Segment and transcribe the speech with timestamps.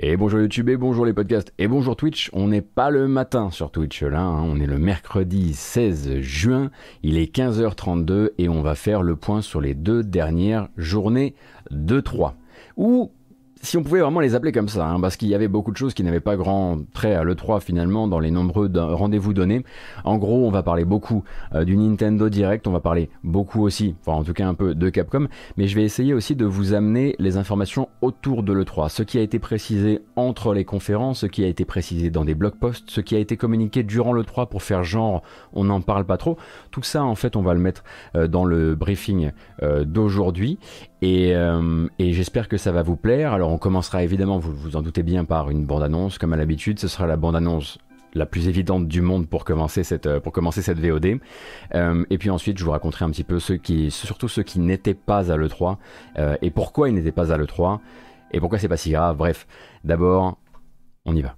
[0.00, 2.28] Et bonjour YouTube et bonjour les podcasts et bonjour Twitch.
[2.32, 4.42] On n'est pas le matin sur Twitch là, hein.
[4.42, 6.72] on est le mercredi 16 juin,
[7.04, 11.36] il est 15h32 et on va faire le point sur les deux dernières journées
[11.70, 12.34] de 3.
[12.76, 13.12] Ou
[13.64, 15.76] si on pouvait vraiment les appeler comme ça, hein, parce qu'il y avait beaucoup de
[15.76, 19.64] choses qui n'avaient pas grand trait à l'E3 finalement dans les nombreux rendez-vous donnés.
[20.04, 21.24] En gros, on va parler beaucoup
[21.54, 24.74] euh, du Nintendo Direct, on va parler beaucoup aussi, enfin en tout cas un peu
[24.74, 28.90] de Capcom, mais je vais essayer aussi de vous amener les informations autour de l'E3,
[28.90, 32.34] ce qui a été précisé entre les conférences, ce qui a été précisé dans des
[32.34, 35.22] blog posts, ce qui a été communiqué durant l'E3 pour faire genre
[35.54, 36.36] on n'en parle pas trop.
[36.70, 37.82] Tout ça en fait on va le mettre
[38.14, 40.58] euh, dans le briefing euh, d'aujourd'hui
[41.02, 43.32] euh, et, j'espère que ça va vous plaire.
[43.32, 46.18] Alors on commencera évidemment, vous vous en doutez bien, par une bande-annonce.
[46.18, 47.78] Comme à l'habitude, ce sera la bande-annonce
[48.14, 51.18] la plus évidente du monde pour commencer cette, euh, pour commencer cette VOD.
[51.74, 54.60] Euh, et puis ensuite, je vous raconterai un petit peu ceux qui, surtout ceux qui
[54.60, 55.76] n'étaient pas à l'E3
[56.40, 57.80] et pourquoi ils n'étaient pas à l'E3
[58.32, 59.16] et pourquoi c'est pas si grave.
[59.16, 59.46] Bref,
[59.82, 60.38] d'abord,
[61.04, 61.36] on y va.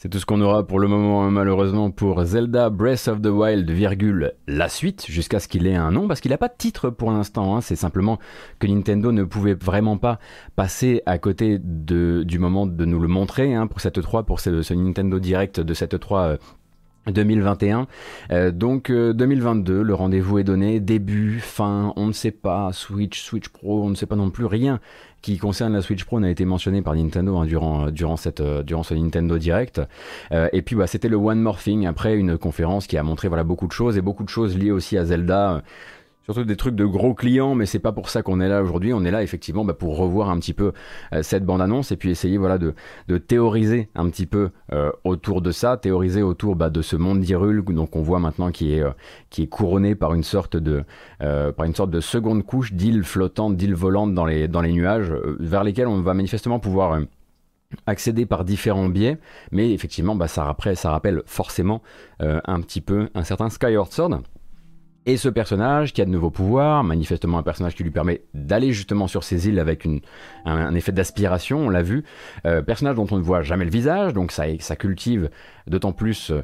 [0.00, 3.68] C'est tout ce qu'on aura pour le moment, malheureusement, pour Zelda Breath of the Wild,
[3.68, 6.88] virgule, la suite, jusqu'à ce qu'il ait un nom, parce qu'il n'a pas de titre
[6.88, 7.56] pour l'instant.
[7.56, 7.60] Hein.
[7.62, 8.20] C'est simplement
[8.60, 10.20] que Nintendo ne pouvait vraiment pas
[10.54, 14.38] passer à côté de, du moment de nous le montrer hein, pour cette 3, pour
[14.38, 16.36] ce, Nintendo Direct de cette 3
[17.10, 17.86] 2021.
[18.30, 23.20] Euh, donc 2022, euh, le rendez-vous est donné, début, fin, on ne sait pas, Switch,
[23.20, 24.80] Switch Pro, on ne sait pas non plus rien
[25.22, 28.62] qui concerne la Switch Pro n'a été mentionné par Nintendo hein, durant, durant, cette, euh,
[28.62, 29.80] durant ce Nintendo Direct.
[30.30, 33.44] et puis bah, c'était le One More Thing après une conférence qui a montré voilà,
[33.44, 35.62] beaucoup de choses et beaucoup de choses liées aussi à Zelda
[36.28, 38.92] surtout des trucs de gros clients, mais c'est pas pour ça qu'on est là aujourd'hui.
[38.92, 40.72] On est là effectivement bah, pour revoir un petit peu
[41.14, 42.74] euh, cette bande-annonce et puis essayer voilà de,
[43.18, 47.64] théoriser un petit peu euh, autour de ça, théoriser autour bah, de ce monde d'Irul,
[47.64, 50.84] donc on voit maintenant qui est euh, couronné par une sorte de
[52.00, 57.00] seconde couche d'îles flottantes, d'îles volantes dans les nuages, vers lesquelles on va manifestement pouvoir
[57.86, 59.18] accéder par différents biais,
[59.50, 61.82] mais effectivement, bah, ça, ça rappelle forcément
[62.20, 64.20] un petit peu un certain Skyward Sword.
[65.06, 68.72] Et ce personnage qui a de nouveaux pouvoirs, manifestement un personnage qui lui permet d'aller
[68.72, 70.00] justement sur ces îles avec une,
[70.44, 72.04] un, effet d'aspiration, on l'a vu.
[72.44, 75.30] Euh, personnage dont on ne voit jamais le visage, donc ça, ça cultive
[75.68, 76.42] d'autant plus euh,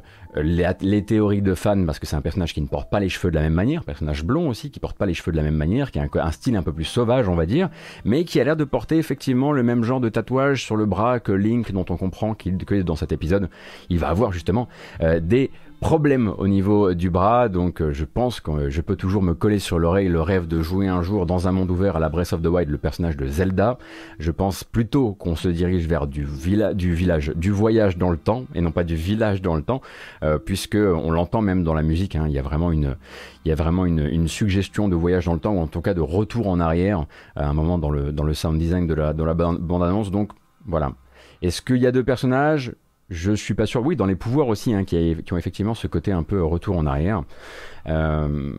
[0.81, 3.29] les, théories de fans parce que c'est un personnage qui ne porte pas les cheveux
[3.29, 5.55] de la même manière, personnage blond aussi qui porte pas les cheveux de la même
[5.55, 7.69] manière, qui a un, style un peu plus sauvage on va dire,
[8.03, 11.19] mais qui a l'air de porter effectivement le même genre de tatouage sur le bras
[11.19, 13.49] que Link dont on comprend qu'il que dans cet épisode
[13.89, 14.67] il va avoir justement
[15.01, 19.21] euh, des problème au niveau du bras, donc euh, je pense que je peux toujours
[19.21, 21.99] me coller sur l'oreille le rêve de jouer un jour dans un monde ouvert à
[21.99, 23.77] la Breath of the Wild le personnage de Zelda.
[24.19, 26.27] Je pense plutôt qu'on se dirige vers du,
[26.73, 29.81] du village, du voyage dans le temps et non pas du village dans le temps,
[30.23, 32.15] euh, puisque on l'entend même dans la musique.
[32.15, 35.81] Hein, il y a vraiment une, suggestion de voyage dans le temps ou en tout
[35.81, 37.05] cas de retour en arrière
[37.35, 40.11] à un moment dans le sound design de la la bande annonce.
[40.11, 40.31] Donc
[40.65, 40.93] voilà.
[41.41, 42.73] Est-ce qu'il y a deux personnages?
[43.09, 43.85] Je suis pas sûr.
[43.85, 46.85] Oui, dans les pouvoirs aussi, hein, qui, ont effectivement ce côté un peu retour en
[46.85, 47.23] arrière.
[47.87, 48.53] Euh,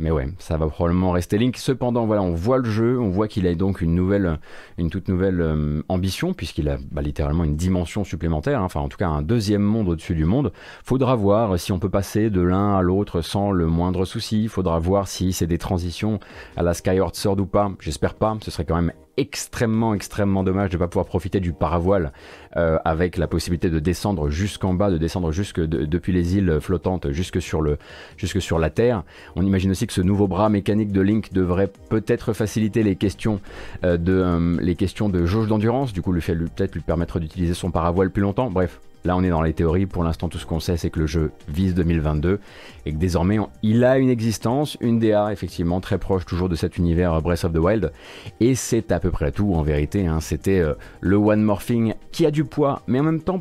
[0.00, 1.58] mais ouais, ça va probablement rester Link.
[1.58, 4.40] Cependant, voilà, on voit le jeu, on voit qu'il a donc une nouvelle,
[4.78, 8.64] une toute nouvelle euh, ambition, puisqu'il a bah, littéralement une dimension supplémentaire, hein.
[8.64, 10.52] enfin en tout cas un deuxième monde au-dessus du monde.
[10.84, 14.48] Faudra voir si on peut passer de l'un à l'autre sans le moindre souci.
[14.48, 16.18] Faudra voir si c'est des transitions
[16.56, 17.70] à la Skyward Sword ou pas.
[17.78, 21.52] J'espère pas, ce serait quand même extrêmement, extrêmement dommage de ne pas pouvoir profiter du
[21.52, 22.12] paravoile
[22.56, 27.10] euh, avec la possibilité de descendre jusqu'en bas, de descendre jusque depuis les îles flottantes
[27.10, 27.78] jusque sur, le,
[28.16, 29.02] jusque sur la Terre.
[29.36, 33.40] On imagine aussi que ce nouveau bras mécanique de Link devrait peut-être faciliter les questions,
[33.84, 37.54] euh, de, euh, les questions de jauge d'endurance, du coup, lui peut-être lui permettre d'utiliser
[37.54, 38.50] son paravoile plus longtemps.
[38.50, 39.86] Bref, Là, on est dans les théories.
[39.86, 42.40] Pour l'instant, tout ce qu'on sait, c'est que le jeu vise 2022
[42.86, 46.76] et que désormais, il a une existence, une DA effectivement très proche toujours de cet
[46.76, 47.92] univers Breath of the Wild.
[48.40, 50.06] Et c'est à peu près tout en vérité.
[50.06, 50.20] Hein.
[50.20, 53.40] C'était euh, le One Morphing qui a du poids, mais en même temps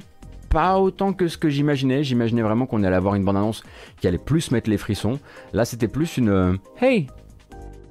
[0.50, 2.04] pas autant que ce que j'imaginais.
[2.04, 3.64] J'imaginais vraiment qu'on allait avoir une bande-annonce
[4.02, 5.20] qui allait plus mettre les frissons.
[5.54, 7.08] Là, c'était plus une euh, Hey,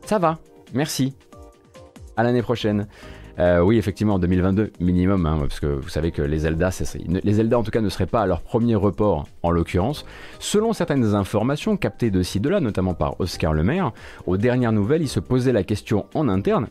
[0.04, 0.38] ça va,
[0.74, 1.14] merci.
[2.16, 2.88] À l'année prochaine.
[3.38, 6.70] Euh, oui, effectivement, en 2022 minimum, hein, parce que vous savez que les Zelda,
[7.06, 10.04] les Zelda en tout cas ne seraient pas à leur premier report en l'occurrence.
[10.40, 13.92] Selon certaines informations captées de ci de là, notamment par Oscar Lemaire,
[14.26, 16.68] aux dernières nouvelles, il se posait la question en interne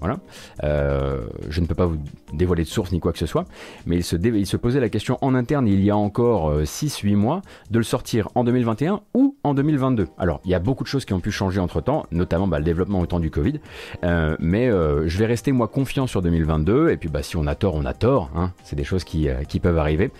[0.00, 0.18] voilà.
[0.64, 1.98] Euh, je ne peux pas vous
[2.32, 3.44] dévoiler de source ni quoi que ce soit,
[3.86, 7.42] mais il se, posait la question en interne il y a encore 6-8 euh, mois
[7.70, 10.08] de le sortir en 2021 ou en 2022.
[10.18, 12.58] Alors, il y a beaucoup de choses qui ont pu changer entre temps, notamment bah,
[12.58, 13.60] le développement au temps du Covid,
[14.04, 17.54] euh, mais je vais rester moi confiant sur 2022, et puis bah, si on a
[17.54, 18.52] tort, on a tort, hein.
[18.64, 20.10] c'est des choses qui, qui, peuvent arriver.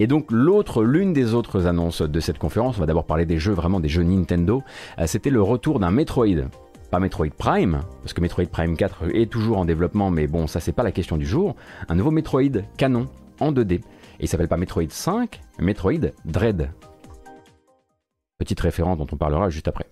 [0.00, 3.38] Et donc, l'autre, l'une des autres annonces de cette conférence, on va d'abord parler des
[3.38, 4.62] jeux, vraiment des jeux Nintendo,
[5.04, 6.48] c'était le retour d'un Metroid
[6.90, 10.60] pas Metroid Prime, parce que Metroid Prime 4 est toujours en développement, mais bon, ça
[10.60, 11.56] c'est pas la question du jour,
[11.88, 13.06] un nouveau Metroid canon
[13.40, 13.74] en 2D.
[13.74, 13.82] Et
[14.20, 16.70] il s'appelle pas Metroid 5, Metroid Dread.
[18.38, 19.86] Petite référence dont on parlera juste après.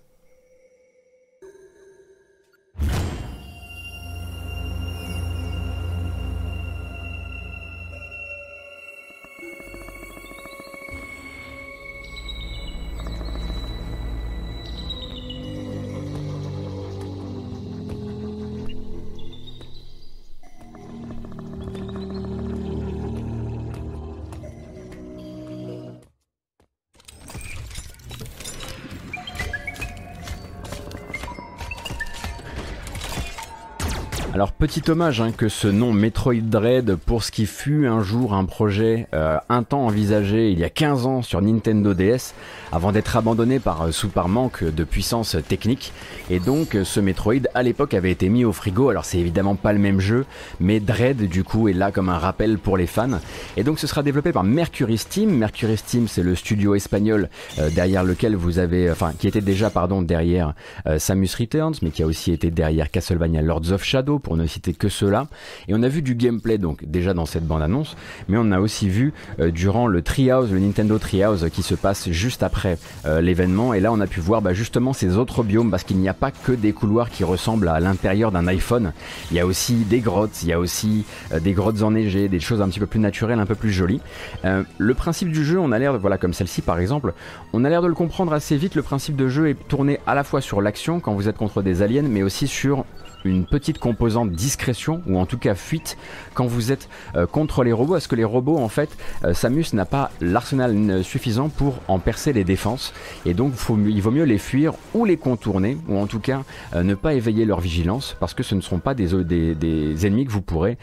[34.67, 38.45] Petit hommage hein, que ce nom Metroid Dread pour ce qui fut un jour un
[38.45, 42.33] projet euh, un temps envisagé il y a 15 ans sur Nintendo DS
[42.75, 45.93] avant d'être abandonné par, euh, sous par manque de puissance technique.
[46.29, 48.89] Et donc euh, ce Metroid à l'époque avait été mis au frigo.
[48.89, 50.25] Alors c'est évidemment pas le même jeu
[50.59, 53.19] mais Dread du coup est là comme un rappel pour les fans.
[53.55, 55.31] Et donc ce sera développé par Mercury Steam.
[55.37, 57.29] Mercury Steam c'est le studio espagnol
[57.73, 60.53] derrière lequel vous avez enfin qui était déjà pardon derrière
[60.97, 64.73] Samus Returns mais qui a aussi été derrière Castlevania Lords of Shadow pour ne citer
[64.73, 65.27] que cela.
[65.67, 67.95] Et on a vu du gameplay donc déjà dans cette bande-annonce,
[68.27, 72.09] mais on a aussi vu euh, durant le Treehouse, le Nintendo Treehouse qui se passe
[72.09, 72.64] juste après
[73.05, 73.73] euh, l'événement.
[73.73, 76.13] Et là, on a pu voir bah, justement ces autres biomes parce qu'il n'y a
[76.13, 78.93] pas que des couloirs qui ressemblent à l'intérieur d'un iPhone.
[79.31, 82.39] Il y a aussi des grottes, il y a aussi euh, des grottes enneigées, des
[82.39, 84.01] choses un petit peu plus naturelles, un peu plus jolies.
[84.43, 87.13] le principe du jeu, on a l'air, voilà comme celle-ci par exemple,
[87.53, 88.75] on a l'air de le comprendre assez vite.
[88.75, 91.61] Le principe de jeu est tourné à la fois sur l'action quand vous êtes contre
[91.61, 92.85] des aliens, mais aussi sur
[93.25, 95.97] une petite composante discrétion ou en tout cas fuite
[96.33, 97.97] quand vous êtes euh, contre les robots.
[97.97, 98.89] Est-ce que les robots en fait
[99.23, 102.93] euh, Samus n'a pas l'arsenal suffisant pour en percer les défenses?
[103.25, 106.43] Et donc il vaut mieux les fuir ou les contourner ou en tout cas
[106.75, 110.31] euh, ne pas éveiller leur vigilance parce que ce ne seront pas des ennemis que
[110.31, 110.77] vous pourrez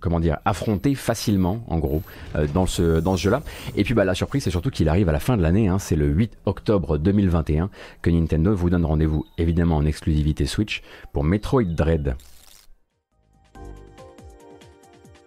[0.00, 2.02] comment dire, affronter facilement, en gros,
[2.36, 3.42] euh, dans ce, jeu-là.
[3.76, 5.78] Et puis bah, la surprise, c'est surtout qu'il arrive à la fin de l'année, hein,
[5.78, 7.70] c'est le 8 octobre 2021,
[8.02, 12.16] que Nintendo vous donne rendez-vous, évidemment en exclusivité Switch, pour Metroid Dread.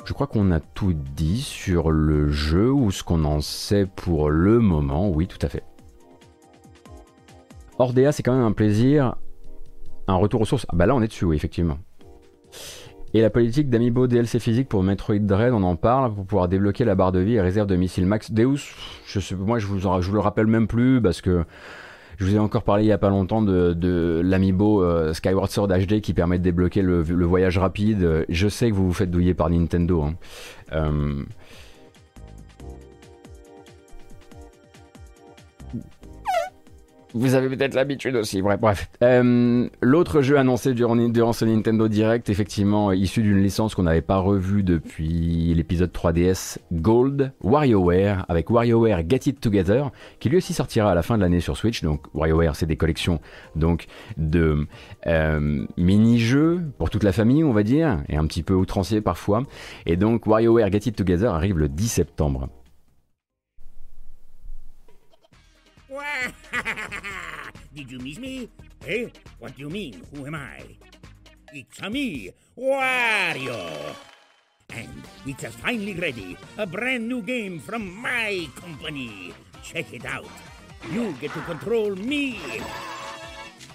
[0.05, 4.29] Je crois qu'on a tout dit sur le jeu ou ce qu'on en sait pour
[4.29, 5.63] le moment, oui, tout à fait.
[7.77, 9.15] Ordea, c'est quand même un plaisir.
[10.07, 10.65] Un retour aux sources.
[10.69, 11.77] Ah bah là, on est dessus, oui, effectivement.
[13.13, 16.85] Et la politique d'Amiibo DLC physique pour Metroid Dread, on en parle pour pouvoir débloquer
[16.85, 18.31] la barre de vie et réserve de missiles max.
[18.31, 18.73] Deus,
[19.05, 21.43] je sais, moi je vous, je vous le rappelle même plus parce que
[22.17, 25.49] je vous ai encore parlé il y a pas longtemps de, de l'Amiibo euh, Skyward
[25.49, 28.25] Sword HD qui permet de débloquer le, voyage rapide.
[28.29, 30.03] Je sais que vous vous faites douiller par Nintendo.
[30.03, 30.15] Hein.
[30.71, 31.23] Euh,
[37.13, 38.41] Vous avez peut-être l'habitude aussi.
[38.41, 38.89] Bref, bref.
[39.03, 44.17] Euh, l'autre jeu annoncé durant, ce Nintendo Direct, effectivement, issu d'une licence qu'on n'avait pas
[44.17, 50.91] revue depuis l'épisode 3DS Gold, WarioWare, avec WarioWare Get It Together, qui lui aussi sortira
[50.91, 51.83] à la fin de l'année sur Switch.
[51.83, 53.19] Donc, WarioWare, c'est des collections
[53.55, 53.87] donc
[54.17, 54.67] de
[55.07, 59.43] euh, mini-jeux pour toute la famille, on va dire, et un petit peu outrancier parfois.
[59.85, 62.49] Et donc, WarioWare Get It Together arrive le 10 septembre.
[67.75, 68.49] Did you miss me?
[68.87, 69.07] Eh?
[69.39, 70.03] What do you mean?
[70.13, 70.63] Who am I?
[71.53, 73.95] it's a me, Wario.
[74.73, 74.87] And
[75.25, 76.37] it's finally ready.
[76.57, 79.33] A brand new game from my company.
[79.61, 80.25] Check it out.
[80.91, 82.37] You get to control me.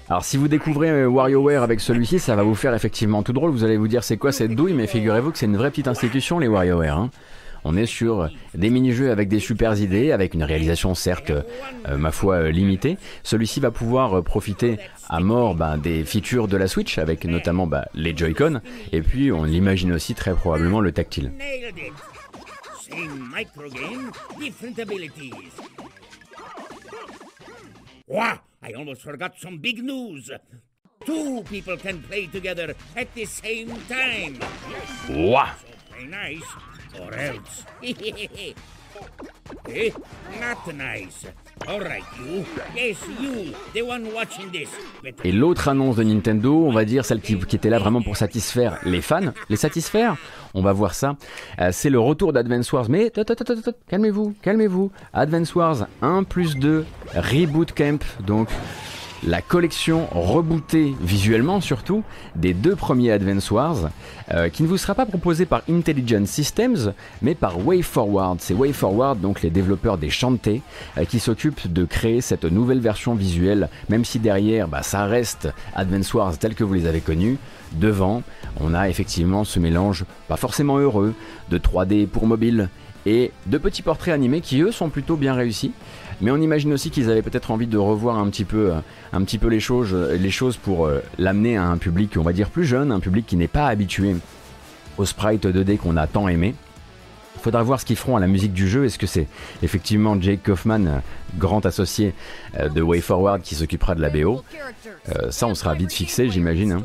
[0.08, 3.50] Alors si vous découvrez euh, WarioWare avec celui-ci, ça va vous faire effectivement tout drôle.
[3.50, 5.88] Vous allez vous dire c'est quoi cette douille, mais figurez-vous que c'est une vraie petite
[5.88, 6.96] institution les WarioWare.
[6.96, 7.10] Hein.
[7.68, 12.12] On est sur des mini-jeux avec des super idées, avec une réalisation certes, euh, ma
[12.12, 12.96] foi, euh, limitée.
[13.24, 17.88] Celui-ci va pouvoir profiter à mort bah, des features de la Switch, avec notamment bah,
[17.92, 18.60] les Joy-Con,
[18.92, 21.32] et puis on l'imagine aussi très probablement le tactile.
[28.62, 30.30] I almost forgot some big news.
[31.04, 34.38] Two people can play together at the same time.
[35.08, 35.50] Wow.
[35.88, 36.42] So nice,
[45.24, 48.16] Et l'autre annonce de Nintendo, on va dire celle qui, qui, était là vraiment pour
[48.16, 50.16] satisfaire les fans, les satisfaire,
[50.54, 51.16] on va voir ça.
[51.60, 53.12] Euh, c'est le retour d'Advance Wars, mais
[53.88, 54.90] calmez-vous, calmez-vous.
[55.12, 56.84] Advance Wars 1 plus 2,
[57.14, 58.48] Reboot Camp, donc
[59.24, 62.04] la collection rebootée visuellement surtout
[62.34, 63.90] des deux premiers Advance Wars,
[64.32, 66.92] euh, qui ne vous sera pas proposée par Intelligent Systems,
[67.22, 68.38] mais par WayForward.
[68.40, 70.60] C'est WayForward, donc les développeurs des Shantae,
[70.98, 75.48] euh, qui s'occupent de créer cette nouvelle version visuelle, même si derrière, bah, ça reste
[75.74, 77.38] Advance Wars tel que vous les avez connus.
[77.72, 78.22] Devant,
[78.60, 81.14] on a effectivement ce mélange pas forcément heureux
[81.50, 82.68] de 3D pour mobile
[83.06, 85.72] et de petits portraits animés qui eux sont plutôt bien réussis.
[86.20, 89.60] Mais on imagine aussi qu'ils avaient peut-être envie de revoir un petit peu, euh, les,
[89.60, 93.00] choses, les choses pour euh, l'amener à un public, on va dire, plus jeune, un
[93.00, 94.16] public qui n'est pas habitué
[94.96, 96.54] au sprite 2D qu'on a tant aimé.
[97.42, 98.86] Faudra voir ce qu'ils feront à la musique du jeu.
[98.86, 99.28] Est-ce que c'est
[99.62, 100.98] effectivement Jake Kaufman, euh,
[101.36, 102.14] grand associé
[102.58, 104.42] de WayForward, qui s'occupera de la BO
[105.30, 106.82] Ça, on sera vite fixé, j'imagine.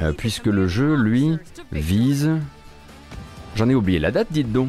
[0.00, 0.12] Hein.
[0.16, 1.36] puisque le jeu, lui,
[1.70, 2.30] vise...
[3.56, 4.68] J'en ai oublié la date, dites donc.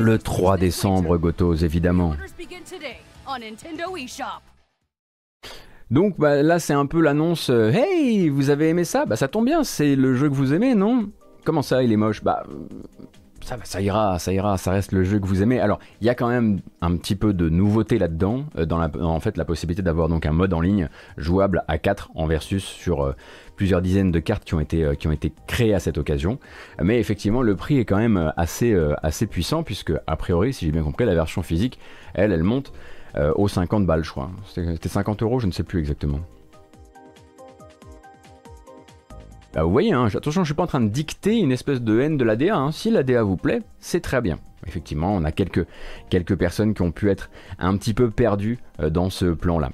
[0.00, 2.14] Le 3 décembre, Gotos, évidemment.
[5.90, 9.06] Donc bah, là, c'est un peu l'annonce euh, Hey, vous avez aimé ça?
[9.06, 11.10] Bah ça tombe bien, c'est le jeu que vous aimez, non?
[11.44, 12.24] Comment ça, il est moche?
[12.24, 12.42] Bah
[13.44, 15.60] ça, ça, ira, ça ira, ça reste le jeu que vous aimez.
[15.60, 18.90] Alors, il y a quand même un petit peu de nouveauté là-dedans, euh, dans, la,
[19.02, 20.88] en fait la possibilité d'avoir donc un mode en ligne
[21.18, 23.12] jouable à 4 en versus sur euh,
[23.56, 26.38] plusieurs dizaines de cartes qui ont été, euh, qui ont été créées à cette occasion.
[26.82, 30.72] Mais effectivement, le prix est quand même assez, assez puissant, puisque a priori, si j'ai
[30.72, 31.78] bien compris, la version physique,
[32.14, 32.72] elle, elle monte
[33.36, 34.30] aux 50 balles, je crois.
[34.46, 36.18] C'était 50 euros, je ne sais plus exactement.
[39.54, 42.00] Bah, vous voyez, hein, attention, je suis pas en train de dicter une espèce de
[42.00, 42.56] haine de l'ADA.
[42.56, 42.72] Hein.
[42.72, 44.38] Si l'ADA vous plaît, c'est très bien.
[44.66, 45.64] Effectivement, on a quelques,
[46.10, 47.30] quelques personnes qui ont pu être
[47.60, 49.70] un petit peu perdues euh, dans ce plan-là.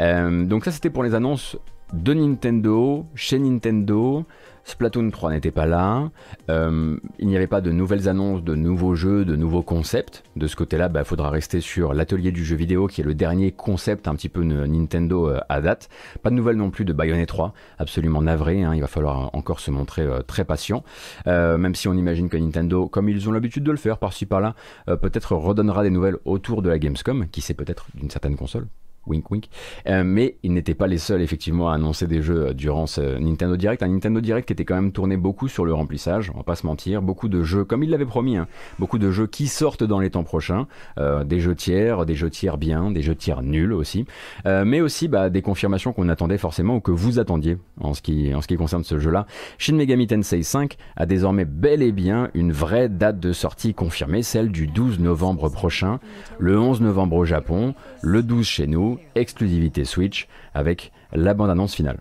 [0.00, 1.56] Euh, donc ça, c'était pour les annonces
[1.92, 4.24] de Nintendo, chez Nintendo.
[4.64, 6.10] Splatoon 3 n'était pas là.
[6.48, 10.22] Euh, il n'y avait pas de nouvelles annonces, de nouveaux jeux, de nouveaux concepts.
[10.36, 13.14] De ce côté-là, il bah, faudra rester sur l'atelier du jeu vidéo, qui est le
[13.14, 15.88] dernier concept un petit peu Nintendo euh, à date.
[16.22, 18.62] Pas de nouvelles non plus de Bayonetta 3, absolument navré.
[18.62, 18.74] Hein.
[18.74, 20.84] il va falloir encore se montrer euh, très patient.
[21.26, 24.54] même si on imagine que Nintendo, comme ils ont l'habitude de le faire par-ci par-là,
[24.86, 28.66] peut-être redonnera des nouvelles autour de la Gamescom, qui sait peut-être d'une certaine console
[29.06, 29.48] wink wink.
[29.86, 33.18] Euh, mais ils n'étaient pas les seuls effectivement à annoncer des jeux euh, durant ce
[33.18, 33.82] Nintendo Direct.
[33.82, 36.56] Un Nintendo Direct qui était quand même tourné beaucoup sur le remplissage, on va pas
[36.56, 37.02] se mentir.
[37.02, 38.46] Beaucoup de jeux, comme il l'avait promis, hein,
[38.78, 40.66] beaucoup de jeux qui sortent dans les temps prochains.
[40.98, 44.04] Euh, des jeux tiers, des jeux tiers bien, des jeux tiers nuls aussi.
[44.44, 48.34] mais aussi bah, des confirmations qu'on attendait forcément ou que vous attendiez en ce qui,
[48.34, 49.26] en ce qui concerne ce jeu-là.
[49.58, 54.22] Shin Megami Tensei 5 a désormais bel et bien une vraie date de sortie confirmée,
[54.22, 56.00] celle du 12 novembre prochain,
[56.38, 62.00] le 11 novembre au Japon, le 12 chez nous exclusivité Switch, avec la bande-annonce finale.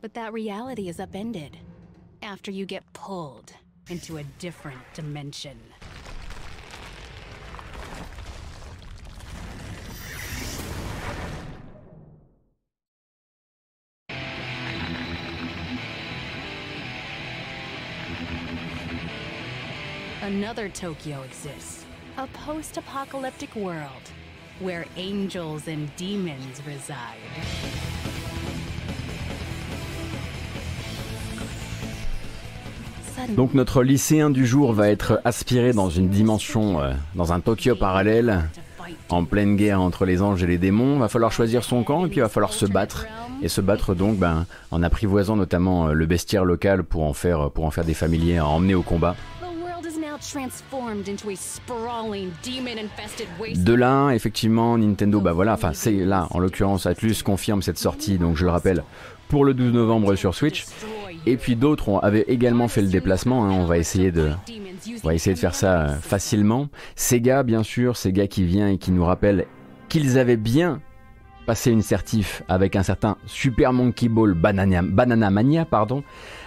[0.00, 1.56] But that reality is upended
[2.22, 3.52] after you get pulled
[3.88, 5.58] into a different dimension.
[20.22, 21.83] Another Tokyo exists.
[22.16, 24.12] A post-apocalyptic world
[24.60, 27.18] where angels and demons reside.
[33.30, 37.74] Donc notre lycéen du jour va être aspiré dans une dimension, euh, dans un Tokyo
[37.74, 38.44] parallèle,
[39.08, 40.98] en pleine guerre entre les anges et les démons.
[40.98, 43.06] Va falloir choisir son camp et puis va falloir se battre.
[43.42, 47.50] Et se battre donc ben, en apprivoisant notamment euh, le bestiaire local pour en faire,
[47.50, 49.16] pour en faire des familiers à emmener au combat.
[53.54, 58.18] De là, effectivement, Nintendo, bah voilà, enfin c'est là, en l'occurrence, Atlus confirme cette sortie,
[58.18, 58.82] donc je le rappelle,
[59.28, 60.64] pour le 12 novembre sur Switch.
[61.26, 63.44] Et puis d'autres avaient également fait le déplacement.
[63.44, 63.52] Hein.
[63.52, 64.30] On va essayer de,
[65.02, 66.68] on va essayer de faire ça euh, facilement.
[66.96, 69.46] Sega, bien sûr, Sega qui vient et qui nous rappelle
[69.88, 70.80] qu'ils avaient bien
[71.44, 76.02] passé une certif avec un certain Super Monkey Ball Banana, Mania, pardon.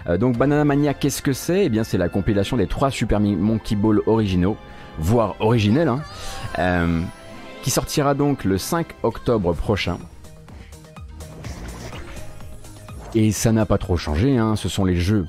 [0.07, 1.65] Euh, donc Banana Mania, qu'est-ce que c'est?
[1.65, 4.57] Eh bien, c'est la compilation des trois Super Monkey Ball originaux,
[4.99, 6.01] voire originels, hein,
[6.59, 7.01] euh,
[7.61, 9.97] qui sortira donc le 5 octobre prochain.
[13.15, 14.55] Et ça n'a pas trop changé, hein.
[14.55, 15.25] ce sont les jeux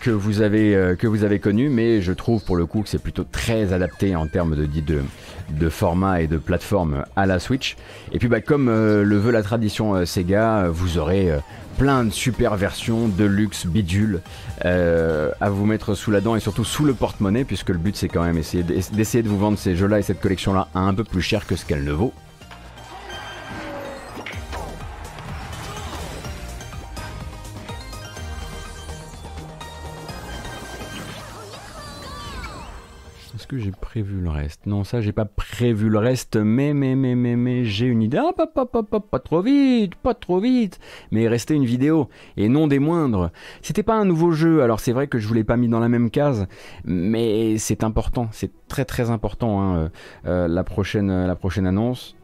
[0.00, 2.88] que, vous avez, euh, que vous avez connus, mais je trouve pour le coup que
[2.88, 5.02] c'est plutôt très adapté en termes de, de,
[5.50, 7.76] de, format et de plateforme à la Switch.
[8.12, 11.30] Et puis bah, comme euh, le veut la tradition Sega, vous aurez
[11.78, 14.20] plein de super versions de luxe bidule
[14.62, 18.08] à vous mettre sous la dent et surtout sous le porte-monnaie, puisque le but c'est
[18.08, 18.40] quand même
[18.92, 21.66] d'essayer de vous vendre ces jeux-là et cette collection-là un peu plus cher que ce
[21.66, 22.14] qu'elle ne vaut.
[33.46, 34.66] Que j'ai prévu le reste?
[34.66, 38.18] Non, ça, j'ai pas prévu le reste, mais, mais, mais, mais, mais, j'ai une idée.
[38.18, 40.78] Ah, pas, pas, pas, pas, trop vite, pas trop vite.
[41.10, 43.30] Mais il restait une vidéo, et non des moindres.
[43.62, 45.80] C'était pas un nouveau jeu, alors c'est vrai que je vous l'ai pas mis dans
[45.80, 46.46] la même case,
[46.84, 49.88] mais c'est important, c'est très très important, hein, euh,
[50.26, 52.16] euh, la, prochaine, la prochaine annonce.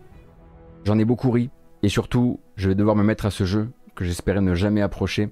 [0.85, 1.51] J'en ai beaucoup ri,
[1.83, 5.31] et surtout, je vais devoir me mettre à ce jeu que j'espérais ne jamais approcher.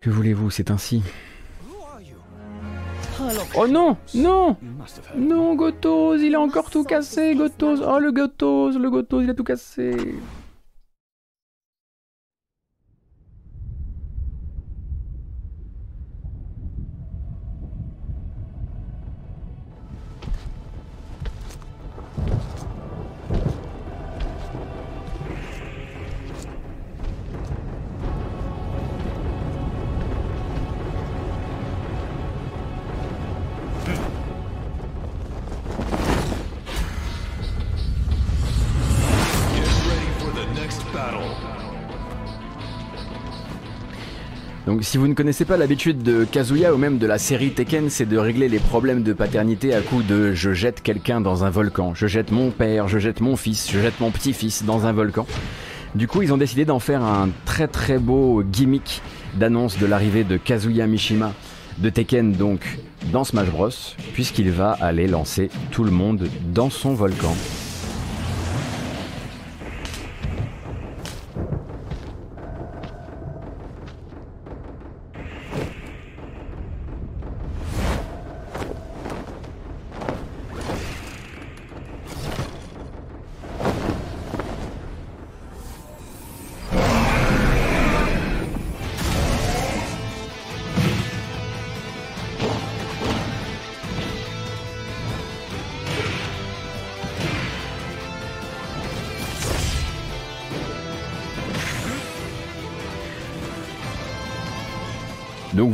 [0.00, 1.02] Que voulez-vous, c'est ainsi.
[3.56, 4.56] Oh non Non
[5.16, 7.80] Non, Gotos, il a encore tout cassé, Gotos.
[7.86, 9.96] Oh, le Gotos, le Gotos, il a tout cassé
[44.72, 47.90] Donc si vous ne connaissez pas l'habitude de Kazuya ou même de la série Tekken,
[47.90, 51.50] c'est de régler les problèmes de paternité à coup de je jette quelqu'un dans un
[51.50, 54.92] volcan, je jette mon père, je jette mon fils, je jette mon petit-fils dans un
[54.92, 55.26] volcan.
[55.94, 59.02] Du coup, ils ont décidé d'en faire un très très beau gimmick
[59.34, 61.34] d'annonce de l'arrivée de Kazuya Mishima
[61.76, 62.78] de Tekken donc
[63.12, 63.68] dans Smash Bros
[64.14, 67.34] puisqu'il va aller lancer tout le monde dans son volcan.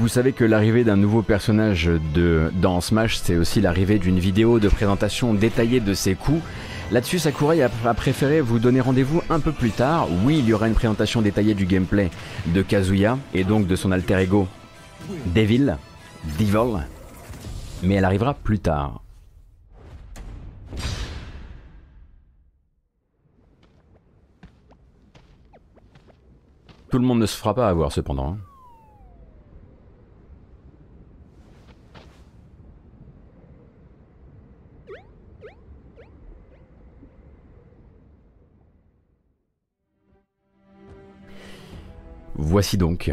[0.09, 4.59] Vous savez que l'arrivée d'un nouveau personnage de, dans Smash, c'est aussi l'arrivée d'une vidéo
[4.59, 6.41] de présentation détaillée de ses coups.
[6.91, 10.09] Là-dessus, Sakurai a, préféré vous donner rendez-vous un peu plus tard.
[10.25, 12.09] Oui, il y aura une présentation détaillée du gameplay
[12.47, 14.49] de Kazuya et donc de son alter ego
[15.27, 15.77] Devil,
[16.39, 16.87] Devil,
[17.83, 19.03] mais elle arrivera plus tard.
[26.91, 28.39] Tout le monde ne se fera pas avoir cependant.
[42.51, 43.13] Voici donc.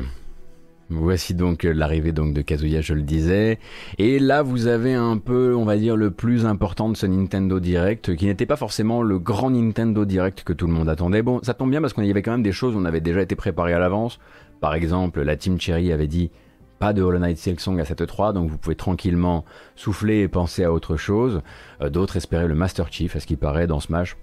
[0.90, 3.60] Voici donc l'arrivée donc de Kazuya, je le disais.
[3.98, 7.60] Et là, vous avez un peu, on va dire, le plus important de ce Nintendo
[7.60, 11.22] Direct, qui n'était pas forcément le grand Nintendo Direct que tout le monde attendait.
[11.22, 13.22] Bon, ça tombe bien parce qu'on y avait quand même des choses, on avait déjà
[13.22, 14.20] été préparé à l'avance.
[14.62, 16.32] Par exemple, la Team Cherry avait dit
[16.80, 19.44] pas de Hollow Knight Silksong à cette 3, donc vous pouvez tranquillement
[19.76, 21.42] souffler et penser à autre chose.
[21.82, 24.16] Euh, d'autres espéraient le Master Chief, à ce qui paraît, dans Smash.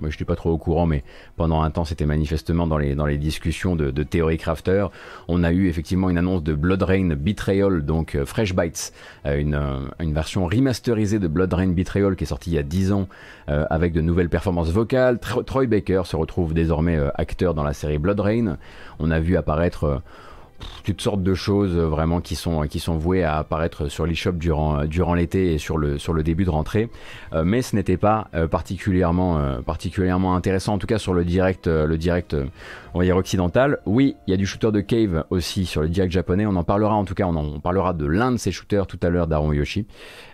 [0.00, 1.04] Moi, je suis pas trop au courant, mais
[1.36, 4.86] pendant un temps, c'était manifestement dans les, dans les discussions de, Theory Crafter.
[5.28, 8.94] On a eu effectivement une annonce de Blood Rain Betrayal, donc euh, Fresh Bites,
[9.26, 12.58] euh, une, euh, une, version remasterisée de Blood Rain Betrayal qui est sortie il y
[12.58, 13.08] a 10 ans
[13.46, 15.18] avec de nouvelles performances vocales.
[15.18, 18.58] Troy Baker se retrouve désormais acteur dans la série Blood Rain.
[19.00, 20.02] On a vu apparaître
[20.84, 24.32] toutes sortes de choses euh, vraiment qui sont, qui sont vouées à apparaître sur l'eShop
[24.32, 26.88] durant, durant l'été et sur le, sur le début de rentrée.
[27.44, 32.36] mais ce n'était pas particulièrement, particulièrement intéressant, en tout cas sur le direct, le direct
[32.94, 33.78] on va dire occidental.
[33.86, 36.46] Oui, il y a du shooter de Cave aussi sur le direct japonais.
[36.46, 38.98] On en parlera en tout cas, on, en, parlera de l'un de ces shooters tout
[39.02, 39.86] à l'heure d'Aaron Yoshi.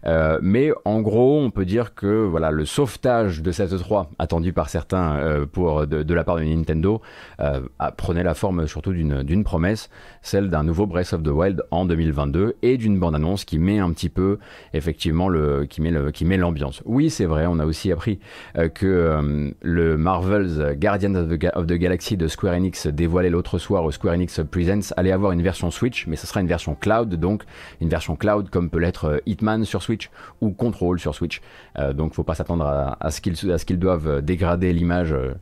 [0.07, 4.53] Euh, mais en gros, on peut dire que voilà, le sauvetage de cette 3 attendu
[4.53, 7.03] par certains euh, pour de, la part de Nintendo
[7.41, 7.61] euh,
[7.97, 9.91] prenait la forme surtout d'une promesse,
[10.23, 13.91] celle d'un nouveau Breath of the Wild en 2022 et d'une bande-annonce qui met un
[13.93, 14.39] petit peu
[14.73, 16.83] effectivement le qui met le qui met l'ambiance.
[16.85, 18.19] Oui, c'est vrai, on a aussi appris
[18.75, 23.59] que le Marvel's Guardians of the, of the Galaxy de Square Square Enix dévoilé l'autre
[23.59, 26.77] soir au Square Enix Presents allait avoir une version Switch, mais ce sera une version
[26.77, 27.43] cloud, donc
[27.81, 31.41] une version cloud comme peut l'être euh, Hitman sur Switch ou Control sur Switch.
[31.77, 35.35] Euh, donc faut pas s'attendre à, ce qu'ils doivent dégrader l'image, euh,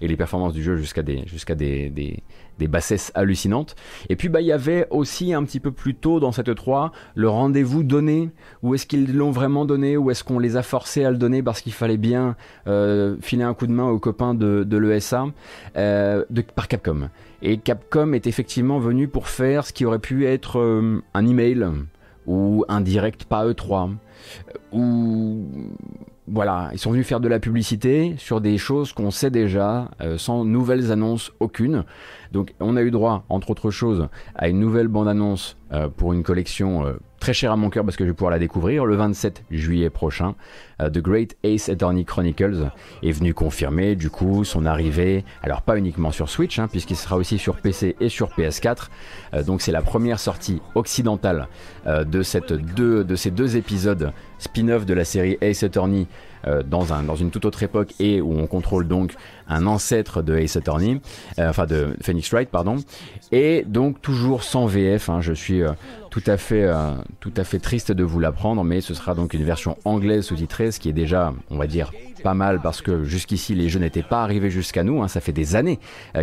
[0.00, 2.20] et les performances du jeu jusqu'à des jusqu'à des,
[2.60, 3.74] des bassesses hallucinantes.
[4.08, 6.92] Et puis bah il y avait aussi un petit peu plus tôt dans cette 3
[7.16, 8.30] le rendez-vous donné.
[8.62, 9.96] Où est-ce qu'ils l'ont vraiment donné?
[9.96, 11.42] Ou est-ce qu'on les a forcés à le donner?
[11.42, 12.36] Parce qu'il fallait bien
[12.68, 15.26] euh, filer un coup de main aux copains de, l'ESA
[15.76, 17.08] euh, par Capcom.
[17.42, 21.66] Et Capcom est effectivement venu pour faire ce qui aurait pu être euh, un email
[22.26, 23.90] ou un direct pas E3
[24.72, 25.46] ou
[26.32, 30.16] voilà, ils sont venus faire de la publicité sur des choses qu'on sait déjà, euh,
[30.16, 31.84] sans nouvelles annonces aucune.
[32.32, 36.22] Donc on a eu droit, entre autres choses, à une nouvelle bande-annonce euh, pour une
[36.22, 38.96] collection euh, très chère à mon cœur parce que je vais pouvoir la découvrir le
[38.96, 40.34] 27 juillet prochain.
[40.78, 42.70] The Great Ace Attorney Chronicles
[43.02, 47.16] est venu confirmer du coup son arrivée, alors pas uniquement sur Switch, hein, puisqu'il sera
[47.16, 49.44] aussi sur PC et sur PS4.
[49.44, 51.48] donc c'est la première sortie occidentale
[51.86, 56.06] de, cette deux, de ces deux épisodes spin-off de la série Ace Attorney
[56.46, 59.14] euh, dans, un, dans une toute autre époque et où on contrôle donc
[59.46, 61.00] un ancêtre de Ace Attorney,
[61.38, 62.76] euh, enfin de Phoenix Wright, pardon,
[63.30, 65.10] et donc toujours sans VF.
[65.10, 65.72] Hein, je suis euh,
[66.10, 66.68] tout à fait,
[67.20, 70.72] tout à fait triste de vous l'apprendre, mais ce sera donc une version anglaise sous-titrée,
[70.72, 71.92] ce qui est déjà, on va dire,
[72.24, 75.02] pas mal parce que jusqu'ici les jeux n'étaient pas arrivés jusqu'à nous.
[75.02, 75.78] Hein, ça fait des années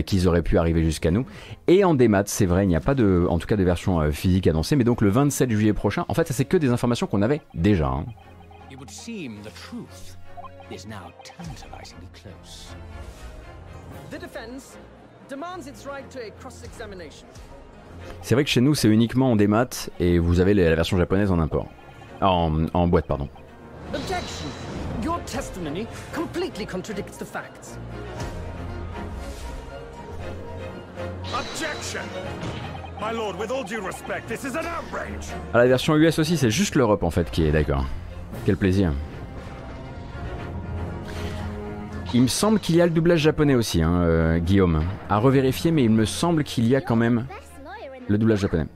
[0.06, 1.26] qu'ils auraient pu arriver jusqu'à nous.
[1.68, 4.12] Et en démat, c'est vrai, il n'y a pas de, en tout cas de version
[4.12, 6.04] physique annoncée, mais donc le 27 juillet prochain.
[6.10, 7.88] En fait, ça c'est que des informations qu'on avait déjà.
[7.88, 8.06] Hein.
[18.22, 21.32] C'est vrai que chez nous, c'est uniquement en démat et vous avez la version japonaise
[21.32, 21.68] en import.
[22.22, 23.30] En, en boîte, pardon.
[23.94, 24.48] Objection.
[25.04, 27.78] Your testimony completely contradicts the facts.
[31.34, 32.02] Objection.
[33.00, 35.28] My lord, with all due respect, this is an outrage.
[35.54, 37.86] À la version US aussi, c'est juste l'Europe en fait qui est d'accord.
[38.46, 38.94] Quel plaisir.
[42.14, 44.84] Il me semble qu'il y a le doublage japonais aussi, hein, euh, Guillaume.
[45.10, 47.26] À revérifier, mais il me semble qu'il y a quand même
[48.08, 48.68] le doublage japonais.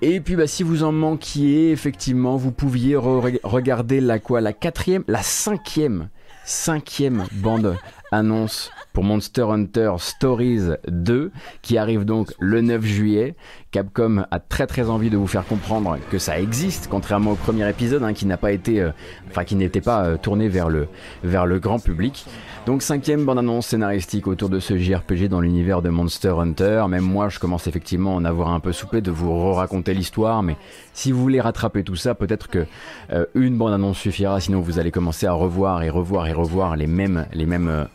[0.00, 5.04] Et puis bah, si vous en manquiez, effectivement, vous pouviez regarder la quoi, la quatrième,
[5.06, 6.08] la cinquième,
[6.44, 7.76] cinquième bande
[8.10, 13.34] annonce pour Monster Hunter Stories 2 qui arrive donc le 9 juillet.
[13.70, 17.68] Capcom a très très envie de vous faire comprendre que ça existe, contrairement au premier
[17.68, 18.90] épisode hein, qui n'a pas été, euh,
[19.30, 20.88] enfin qui n'était pas euh, tourné vers le
[21.24, 22.26] vers le grand public.
[22.66, 26.84] Donc cinquième bande-annonce scénaristique autour de ce JRPG dans l'univers de Monster Hunter.
[26.88, 30.42] Même moi, je commence effectivement à en avoir un peu soupé de vous raconter l'histoire,
[30.42, 30.56] mais
[30.92, 32.66] si vous voulez rattraper tout ça, peut-être que
[33.10, 34.38] euh, une bande-annonce suffira.
[34.38, 37.88] Sinon, vous allez commencer à revoir et revoir et revoir les mêmes les mêmes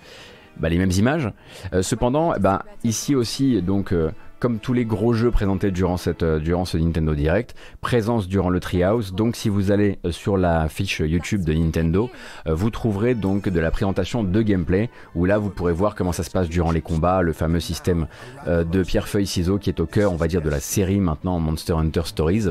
[0.60, 1.32] bah, les mêmes images.
[1.74, 6.24] Euh, cependant, bah, ici aussi, donc euh, comme tous les gros jeux présentés durant, cette,
[6.24, 9.14] euh, durant ce Nintendo Direct, présence durant le Treehouse.
[9.14, 12.10] Donc si vous allez sur la fiche YouTube de Nintendo,
[12.46, 16.24] vous trouverez donc de la présentation de gameplay, où là vous pourrez voir comment ça
[16.24, 18.08] se passe durant les combats, le fameux système
[18.46, 22.02] de pierre-feuille-ciseaux qui est au cœur, on va dire, de la série maintenant Monster Hunter
[22.06, 22.48] Stories.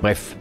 [0.00, 0.36] Bref,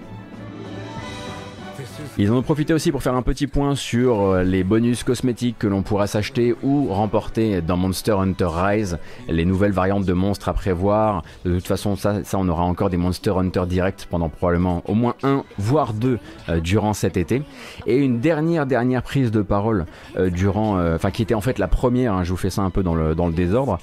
[2.22, 5.58] ils en ont profité aussi pour faire un petit point sur euh, les bonus cosmétiques
[5.58, 10.48] que l'on pourra s'acheter ou remporter dans Monster Hunter Rise, les nouvelles variantes de monstres
[10.48, 11.24] à prévoir.
[11.46, 14.94] De toute façon, ça, ça on aura encore des Monster Hunter Direct pendant probablement au
[14.94, 17.42] moins un, voire deux euh, durant cet été.
[17.88, 21.68] Et une dernière, dernière prise de parole euh, durant, enfin qui était en fait la
[21.68, 23.80] première, hein, je vous fais ça un peu dans le, dans le désordre,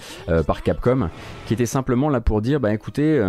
[0.46, 1.10] par Capcom,
[1.46, 3.20] qui était simplement là pour dire, bah écoutez,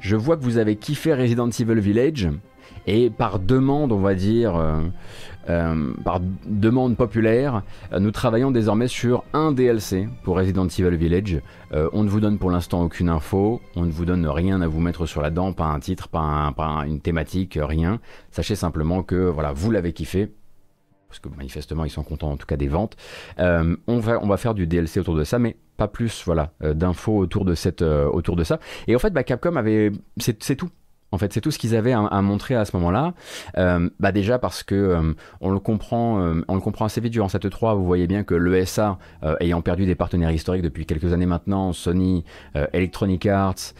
[0.00, 2.30] je vois que vous avez kiffé Resident Evil Village.
[2.86, 4.80] Et par demande, on va dire, euh,
[5.48, 11.40] euh, par demande populaire, euh, nous travaillons désormais sur un DLC pour Resident Evil Village.
[11.92, 14.80] on ne vous donne pour l'instant aucune info, on ne vous donne rien à vous
[14.80, 16.54] mettre sur la dent, pas un titre, pas,
[16.86, 18.00] une thématique, rien.
[18.30, 20.32] Sachez simplement que voilà, vous l'avez kiffé,
[21.08, 22.96] parce que manifestement ils sont contents en tout cas des ventes.
[23.38, 27.18] on, va, on va faire du DLC autour de ça, mais pas plus voilà d'infos
[27.18, 27.54] autour de
[28.06, 28.60] autour de ça.
[28.86, 30.70] Et en fait, bah, Capcom avait, c'est tout.
[31.16, 33.14] En fait, c'est tout ce qu'ils avaient à, montrer à ce moment-là.
[33.56, 37.14] Euh, bah déjà parce que euh, on le comprend, euh, on le comprend assez vite
[37.14, 37.74] durant cette 3.
[37.74, 38.98] Vous voyez bien que l'ESA,
[39.40, 42.24] ayant perdu des partenaires historiques depuis quelques années maintenant, Sony,
[42.74, 43.72] Electronic Arts,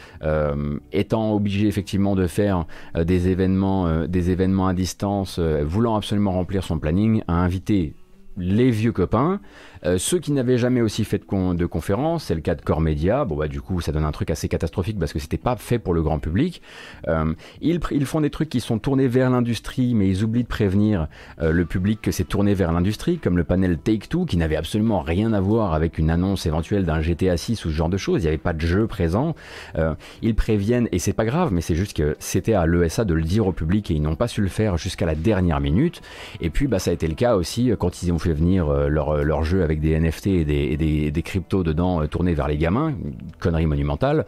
[0.92, 2.64] étant obligé effectivement de faire
[2.98, 7.94] des événements, des événements à distance, voulant absolument remplir son planning, a invité
[8.36, 9.40] les vieux copains
[9.86, 12.80] euh, ceux qui n'avaient jamais aussi fait de, de conférence, c'est le cas de Core
[12.80, 13.24] Media.
[13.24, 15.78] Bon, bah, du coup, ça donne un truc assez catastrophique parce que c'était pas fait
[15.78, 16.60] pour le grand public.
[17.08, 20.48] Euh, ils, ils, font des trucs qui sont tournés vers l'industrie, mais ils oublient de
[20.48, 21.08] prévenir
[21.40, 24.56] euh, le public que c'est tourné vers l'industrie, comme le panel Take Two, qui n'avait
[24.56, 27.96] absolument rien à voir avec une annonce éventuelle d'un GTA 6 ou ce genre de
[27.96, 28.22] choses.
[28.22, 29.34] Il n'y avait pas de jeu présent.
[30.22, 33.22] ils préviennent, et c'est pas grave, mais c'est juste que c'était à l'ESA de le
[33.22, 36.02] dire au public et ils n'ont pas su le faire jusqu'à la dernière minute.
[36.40, 39.24] Et puis, bah, ça a été le cas aussi quand ils ont fait venir leur,
[39.24, 42.94] leur jeu avec des NFT et des, cryptos dedans euh, tournés vers les gamins,
[43.40, 44.26] connerie monumentale.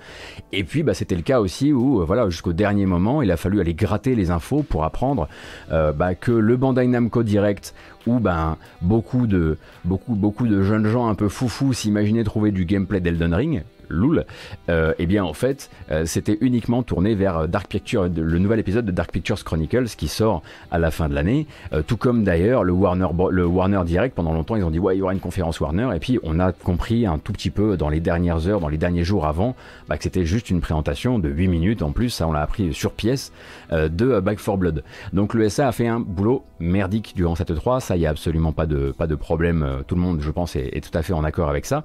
[0.52, 3.36] Et puis bah, c'était le cas aussi où euh, voilà jusqu'au dernier moment il a
[3.36, 5.28] fallu aller gratter les infos pour apprendre
[5.72, 7.74] euh, bah, que le Bandai Namco Direct
[8.06, 12.64] où ben beaucoup de beaucoup beaucoup de jeunes gens un peu foufous s'imaginaient trouver du
[12.64, 14.24] gameplay d'Elden Ring Loul,
[14.68, 18.58] euh, eh bien en fait, euh, c'était uniquement tourné vers euh, Dark Pictures, le nouvel
[18.58, 21.46] épisode de Dark Pictures Chronicles qui sort à la fin de l'année.
[21.86, 24.98] tout comme d'ailleurs le Warner, le Warner Direct, pendant longtemps ils ont dit ouais il
[24.98, 27.88] y aura une conférence Warner, et puis on a compris un tout petit peu dans
[27.88, 29.56] les dernières heures, dans les derniers jours avant,
[29.88, 32.74] bah, que c'était juste une présentation de 8 minutes en plus, ça on l'a appris
[32.74, 33.32] sur pièce,
[33.72, 34.84] de Back 4 Blood.
[35.12, 38.10] Donc le SA a fait un boulot merdique durant cette 3, ça il y a
[38.10, 41.02] absolument pas de, pas de problème, tout le monde je pense est, est tout à
[41.02, 41.84] fait en accord avec ça.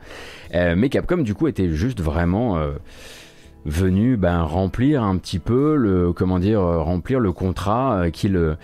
[0.53, 2.73] mais Capcom du coup était juste vraiment euh,
[3.65, 8.27] venu ben, remplir un petit peu le comment dire euh, remplir le contrat euh, qui,
[8.27, 8.57] le,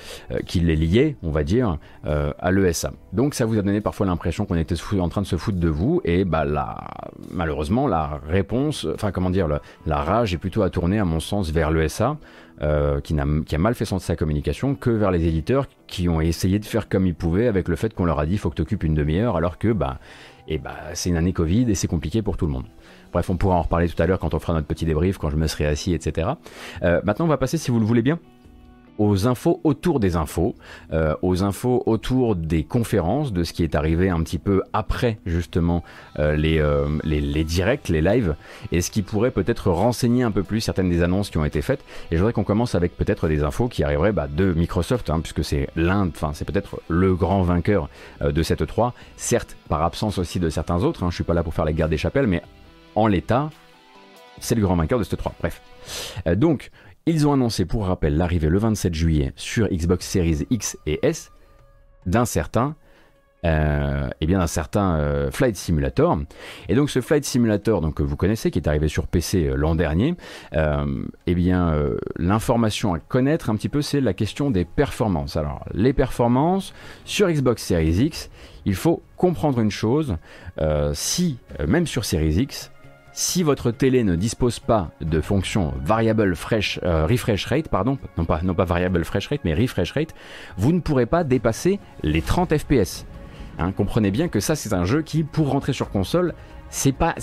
[0.46, 4.46] qui les liait on va dire à l'ESA donc ça vous a donné parfois l'impression
[4.46, 6.88] qu'on était en train de se foutre de vous et bah là
[7.32, 9.48] malheureusement la réponse enfin comment dire
[9.86, 12.18] la, rage est plutôt à tourner à mon sens vers l'ESA
[13.04, 16.10] qui, a, qui a mal fait sens de sa communication que vers les éditeurs qui
[16.10, 18.50] ont essayé de faire comme ils pouvaient avec le fait qu'on leur a dit faut
[18.50, 20.00] que tu occupes une demi-heure alors que bah
[20.94, 22.66] c'est une année Covid et c'est compliqué pour tout le monde.
[23.12, 25.30] Bref, on pourra en reparler tout à l'heure quand on fera notre petit débrief, quand
[25.30, 26.30] je me serai assis, etc.
[26.84, 28.20] Euh, maintenant, on va passer, si vous le voulez bien,
[28.98, 30.56] aux infos autour des infos,
[30.92, 35.20] euh, aux infos autour des conférences, de ce qui est arrivé un petit peu après
[35.26, 35.86] justement
[36.20, 36.62] euh, les,
[37.22, 38.36] les, directs, les lives,
[38.74, 41.62] et ce qui pourrait peut-être renseigner un peu plus certaines des annonces qui ont été
[41.62, 41.80] faites.
[42.12, 45.22] Et je voudrais qu'on commence avec peut-être des infos qui arriveraient bah, de Microsoft, hein,
[45.22, 47.90] puisque c'est l'un, enfin c'est peut-être le grand vainqueur
[48.22, 51.04] de cette 3, certes par absence aussi de certains autres.
[51.04, 52.44] Hein, je suis pas là pour faire la guerre des chapelles, mais
[52.96, 53.50] en l'état,
[54.40, 55.34] c'est le grand vainqueur de ce 3.
[55.40, 55.62] Bref.
[56.28, 56.72] Euh, donc,
[57.06, 61.32] ils ont annoncé, pour rappel, l'arrivée le 27 juillet sur Xbox Series X et S
[62.06, 62.76] d'un certain
[63.46, 66.20] euh, eh bien certain euh, Flight Simulator.
[66.68, 69.76] Et donc ce Flight Simulator donc, que vous connaissez, qui est arrivé sur PC l'an
[69.76, 70.16] dernier,
[70.54, 71.74] eh bien
[72.18, 75.38] l'information à connaître un petit peu, c'est la question des performances.
[75.38, 76.74] Alors les performances
[77.06, 78.30] sur Xbox Series X,
[78.66, 80.18] il faut comprendre une chose,
[80.94, 82.72] si même sur Series X,
[83.20, 88.64] si votre télé ne dispose pas de fonction variable fresh, refresh rate, pardon, non pas,
[88.64, 90.16] variable fresh rate, mais refresh rate,
[90.56, 93.06] vous ne pourrez pas dépasser les 30 fps.
[93.58, 96.34] Hein, comprenez bien que ça, c'est un jeu qui, pour rentrer sur console,
[96.70, 97.14] c'est pas,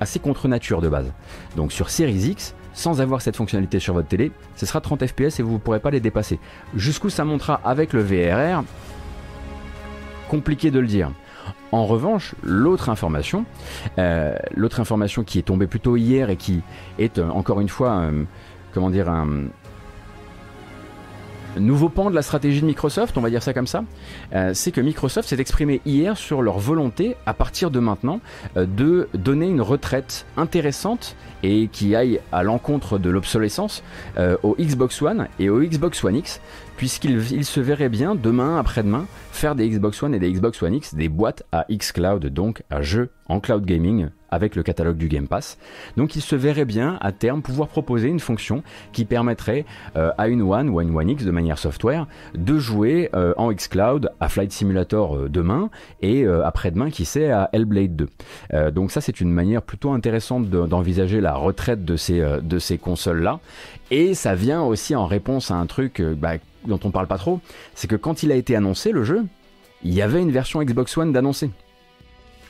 [0.00, 1.12] assez contre nature de base.
[1.54, 5.38] Donc sur Series X, sans avoir cette fonctionnalité sur votre télé, ce sera 30 fps
[5.38, 6.40] et vous ne pourrez pas les dépasser.
[6.74, 8.64] Jusqu'où ça montera avec le VRR
[10.30, 11.12] Compliqué de le dire.
[11.72, 13.46] En revanche, l'autre information,
[13.98, 16.60] euh, l'autre information qui est tombée plutôt hier et qui
[16.98, 18.24] est euh, encore une fois, euh,
[18.74, 19.44] comment dire, un,
[21.56, 23.84] nouveau pan de la stratégie de Microsoft, on va dire ça comme ça,
[24.54, 28.20] c'est que Microsoft s'est exprimé hier sur leur volonté, à partir de maintenant,
[28.56, 33.82] de donner une retraite intéressante et qui aille à l'encontre de l'obsolescence
[34.42, 36.40] au Xbox One et au Xbox One X,
[36.78, 40.94] puisqu'il se verrait bien demain, après-demain, faire des Xbox One et des Xbox One X
[40.94, 45.28] des boîtes à xCloud, donc à jeux en cloud gaming avec le catalogue du Game
[45.28, 45.58] Pass.
[45.96, 49.64] Donc il se verrait bien à terme pouvoir proposer une fonction qui permettrait
[49.96, 53.52] euh, à une One ou une One X de manière software de jouer euh, en
[53.52, 58.70] xCloud à Flight Simulator euh, demain et après-demain qui sait à Hellblade 2.
[58.70, 63.40] donc ça c'est une manière plutôt intéressante d'envisager la retraite de ces, de ces consoles-là.
[63.90, 66.34] Et ça vient aussi en réponse à un truc bah,
[66.66, 67.40] dont on parle pas trop,
[67.74, 69.21] c'est que quand il a été annoncé le jeu,
[69.84, 71.50] il y avait une version Xbox One d'annoncer.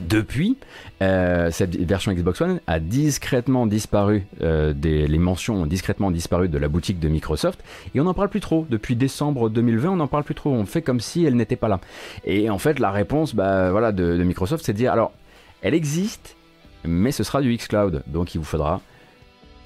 [0.01, 0.57] Depuis,
[1.03, 6.59] euh, cette version Xbox One a discrètement disparu, euh, les mentions ont discrètement disparu de
[6.59, 7.63] la boutique de Microsoft
[7.95, 8.67] et on n'en parle plus trop.
[8.71, 10.51] Depuis décembre 2020, on n'en parle plus trop.
[10.51, 11.81] On fait comme si elle n'était pas là.
[12.25, 15.13] Et en fait, la réponse bah, de Microsoft, c'est de dire alors,
[15.61, 16.37] elle existe,
[16.85, 18.81] mais ce sera du xCloud, donc il vous faudra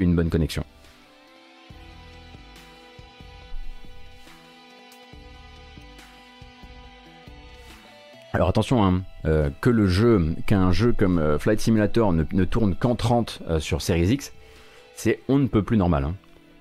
[0.00, 0.64] une bonne connexion.
[8.36, 12.74] Alors attention, hein, euh, que le jeu, qu'un jeu comme euh, Flight Simulator ne, tourne
[12.74, 14.34] qu'en 30 euh, sur Series X,
[14.94, 16.04] c'est on ne peut plus normal.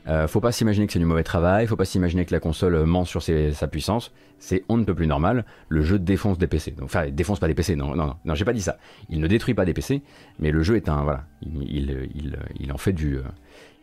[0.08, 0.28] Hein.
[0.28, 3.04] faut pas s'imaginer que c'est du mauvais travail, faut pas s'imaginer que la console ment
[3.04, 5.44] sur sa puissance, c'est on ne peut plus normal.
[5.68, 6.74] Le jeu défonce des PC.
[6.82, 8.78] Enfin, défonce pas des PC, non, non, non, j'ai pas dit ça.
[9.10, 10.02] Il ne détruit pas des PC,
[10.40, 13.20] mais le jeu est un, voilà, il, en fait du,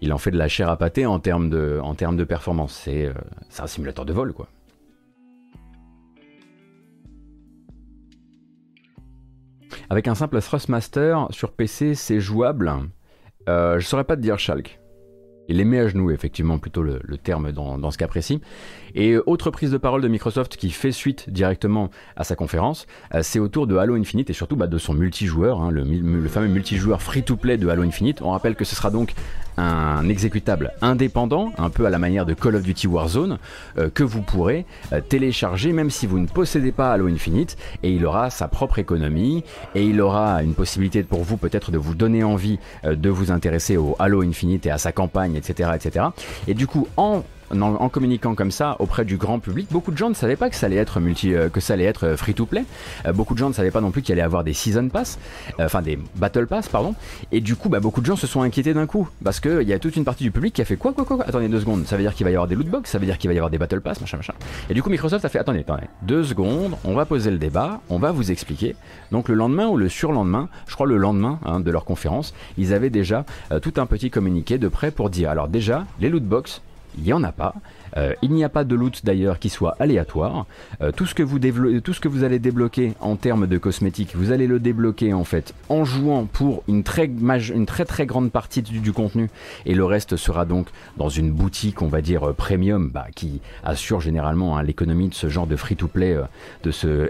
[0.00, 2.72] il en fait de la chair à pâté en termes de, en termes de performance.
[2.72, 3.12] C'est
[3.58, 4.48] un simulateur de vol, quoi.
[9.90, 12.72] Avec un simple Thrustmaster sur PC, c'est jouable.
[13.48, 14.78] Euh, je saurais pas te dire Shulk.
[15.48, 18.40] Il les met à genoux, effectivement, plutôt le, terme dans, dans, ce cas précis.
[18.94, 23.20] Et autre prise de parole de Microsoft qui fait suite directement à sa conférence, euh,
[23.22, 26.46] c'est autour de Halo Infinite et surtout bah, de son multijoueur, hein, le, le, fameux
[26.46, 28.22] multijoueur free-to-play de Halo Infinite.
[28.22, 29.14] On rappelle que ce sera donc
[29.56, 33.38] un exécutable indépendant, un peu à la manière de Call of Duty Warzone,
[33.78, 37.92] euh, que vous pourrez euh, télécharger même si vous ne possédez pas Halo Infinite, et
[37.92, 41.94] il aura sa propre économie, et il aura une possibilité pour vous peut-être de vous
[41.94, 45.70] donner envie de vous intéresser au Halo Infinite et à sa campagne, etc.
[45.74, 46.06] etc.
[46.46, 47.22] Et du coup, en
[47.60, 50.56] en, communiquant comme ça auprès du grand public, beaucoup de gens ne savaient pas que
[50.56, 52.64] ça allait être multi, euh, que ça allait être euh, free to play.
[53.06, 55.18] Euh, beaucoup de gens ne savaient pas non plus qu'il allait avoir des season pass,
[55.58, 56.94] enfin des battle pass, pardon.
[57.30, 59.72] Et du coup, bah, beaucoup de gens se sont inquiétés d'un coup parce qu'il y
[59.72, 61.86] a toute une partie du public qui a fait quoi, quoi, quoi, Attendez deux secondes,
[61.86, 63.34] ça veut dire qu'il va y avoir des loot box, ça veut dire qu'il va
[63.34, 64.34] y avoir des battle pass, machin, machin.
[64.70, 67.80] Et du coup, Microsoft a fait attendez, attendez, deux secondes, on va poser le débat,
[67.88, 68.76] on va vous expliquer.
[69.10, 72.72] Donc le lendemain ou le surlendemain, je crois le lendemain hein, de leur conférence, ils
[72.72, 73.24] avaient déjà
[73.60, 76.62] tout un petit communiqué de près pour dire alors déjà les loot box
[76.96, 77.54] il n'y en a pas.
[77.96, 80.46] Euh, il n'y a pas de loot d'ailleurs qui soit aléatoire.
[80.80, 85.12] Euh, tout, ce que vous allez débloquer en termes de cosmétiques, vous allez le débloquer
[85.12, 87.06] en fait en jouant pour une très,
[87.84, 89.30] très grande partie du, contenu
[89.64, 93.40] et le reste sera donc dans une boutique on va dire euh, premium bah, qui
[93.64, 96.18] assure généralement hein, l'économie de ce genre de free-to-play,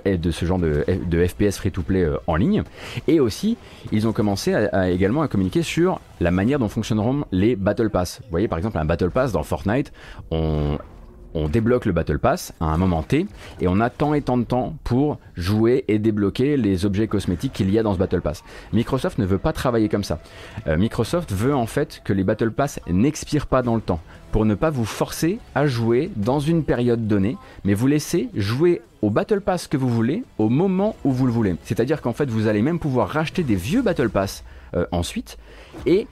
[0.04, 2.62] eh, de ce genre de, de FPS free-to-play en ligne.
[3.08, 3.56] Et aussi
[3.90, 4.54] ils ont commencé
[4.88, 8.20] également à communiquer sur la manière dont fonctionneront les Battle Pass.
[8.22, 9.92] Vous voyez par exemple un Battle Pass dans Fortnite,
[11.34, 13.26] on débloque le Battle Pass à un moment T
[13.60, 17.52] et on a tant et tant de temps pour jouer et débloquer les objets cosmétiques
[17.52, 18.44] qu'il y a dans ce Battle Pass.
[18.72, 20.18] Microsoft ne veut pas travailler comme ça.
[20.66, 24.44] Euh, Microsoft veut en fait que les Battle Pass n'expirent pas dans le temps pour
[24.44, 29.10] ne pas vous forcer à jouer dans une période donnée, mais vous laisser jouer au
[29.10, 31.56] Battle Pass que vous voulez au moment où vous le voulez.
[31.64, 35.38] C'est-à-dire qu'en fait vous allez même pouvoir racheter des vieux Battle Pass euh, ensuite
[35.86, 36.06] et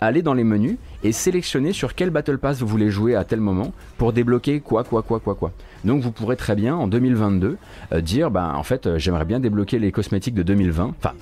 [0.00, 3.40] aller dans les menus et sélectionner sur quel Battle Pass vous voulez jouer à tel
[3.40, 5.52] moment pour débloquer quoi, quoi, quoi, quoi, quoi.
[5.84, 7.56] Donc vous pourrez très bien en 2022
[7.92, 11.14] euh, dire, bah en fait, euh, j'aimerais bien débloquer les cosmétiques de 2020, enfin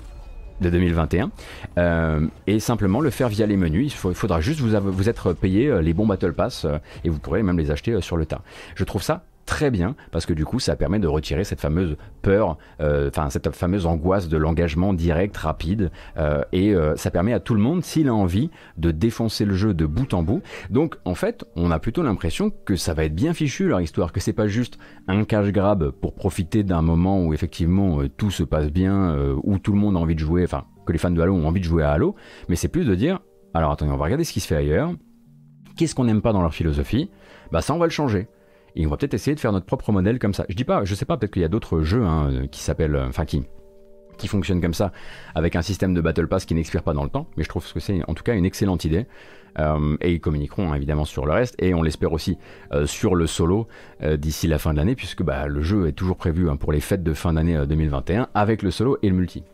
[0.60, 1.30] de 2021
[1.78, 3.92] euh, et simplement le faire via les menus.
[3.92, 6.66] Il, faudra juste vous, vous être payé les bons Battle Pass
[7.04, 8.42] et vous pourrez même les acheter sur le tas.
[8.74, 11.96] Je trouve ça très bien parce que du coup ça permet de retirer cette fameuse
[12.20, 17.32] peur, euh, enfin cette fameuse angoisse de l'engagement direct, rapide euh, et euh, ça permet
[17.32, 20.42] à tout le monde s'il a envie de défoncer le jeu de bout en bout.
[20.68, 24.12] Donc en fait on a plutôt l'impression que ça va être bien fichu leur histoire,
[24.12, 28.42] que c'est pas juste un cash grab pour profiter d'un moment où effectivement tout se
[28.42, 31.20] passe bien, où tout le monde a envie de jouer, enfin que les fans de
[31.22, 32.14] Halo ont envie de jouer à Halo,
[32.50, 33.20] mais c'est plus de dire
[33.54, 34.92] alors attendez on va regarder ce qui se fait ailleurs,
[35.78, 37.08] qu'est-ce qu'on n'aime pas dans leur philosophie,
[37.50, 38.28] bah ça on va le changer
[38.78, 40.46] et on va peut-être essayer de faire notre propre modèle comme ça.
[40.48, 42.94] Je dis pas, je sais pas, peut-être qu'il y a d'autres jeux hein, qui s'appellent,
[42.94, 43.44] euh, enfin qui
[44.16, 44.90] qui fonctionnent comme ça,
[45.36, 47.72] avec un système de Battle Pass qui n'expire pas dans le temps, mais je trouve
[47.72, 49.06] que c'est en tout cas une excellente idée.
[49.60, 52.36] Euh, et ils communiqueront évidemment sur le reste, et on l'espère aussi
[52.72, 53.68] euh, sur le solo
[54.02, 56.80] d'ici la fin de l'année, puisque bah, le jeu est toujours prévu hein, pour les
[56.80, 59.44] fêtes de fin d'année 2021, avec le solo et le multi.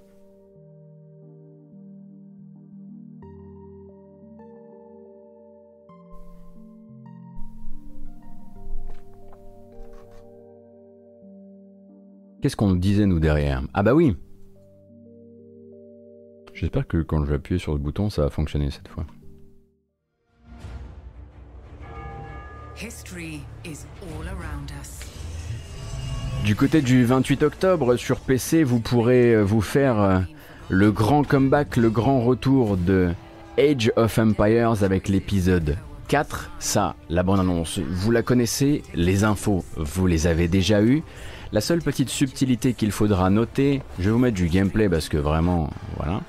[12.45, 13.63] Qu'est-ce qu'on disait nous derrière?
[13.73, 14.15] Ah bah oui
[16.53, 19.07] J'espère que quand je vais appuyer sur le bouton, ça va fonctionner cette fois.
[26.45, 30.21] Du côté du 28 octobre, sur PC, vous pourrez euh, vous faire euh,
[30.69, 33.15] le grand comeback, le grand retour de
[33.57, 40.07] Age of Empires avec l'épisode 4, ça, la bande-annonce, vous la connaissez, les infos, vous
[40.07, 41.03] les avez déjà eues.
[41.55, 45.17] La seule petite subtilité qu'il faudra noter, je vais vous mettre du gameplay parce que
[45.17, 46.21] vraiment, voilà.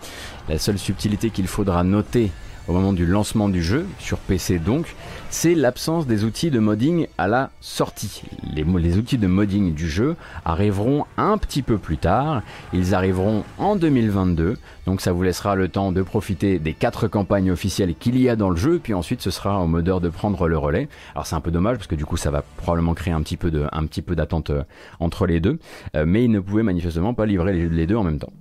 [0.47, 2.29] La seule subtilité qu'il faudra noter
[2.67, 4.95] au moment du lancement du jeu, sur PC donc,
[5.29, 8.23] c'est l'absence des outils de modding à la sortie.
[8.53, 8.63] Les,
[8.97, 12.41] outils de modding du jeu arriveront un petit peu plus tard,
[12.73, 17.51] ils arriveront en 2022, donc ça vous laissera le temps de profiter des quatre campagnes
[17.51, 20.47] officielles qu'il y a dans le jeu, puis ensuite ce sera au modeur de prendre
[20.47, 20.87] le relais.
[21.13, 23.37] Alors c'est un peu dommage parce que du coup ça va probablement créer un petit
[23.37, 24.63] peu un petit peu d'attente euh,
[24.99, 25.59] entre les deux,
[25.95, 28.33] euh, mais ils ne pouvaient manifestement pas livrer les, les deux en même temps.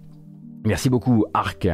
[0.64, 1.68] Merci beaucoup Arc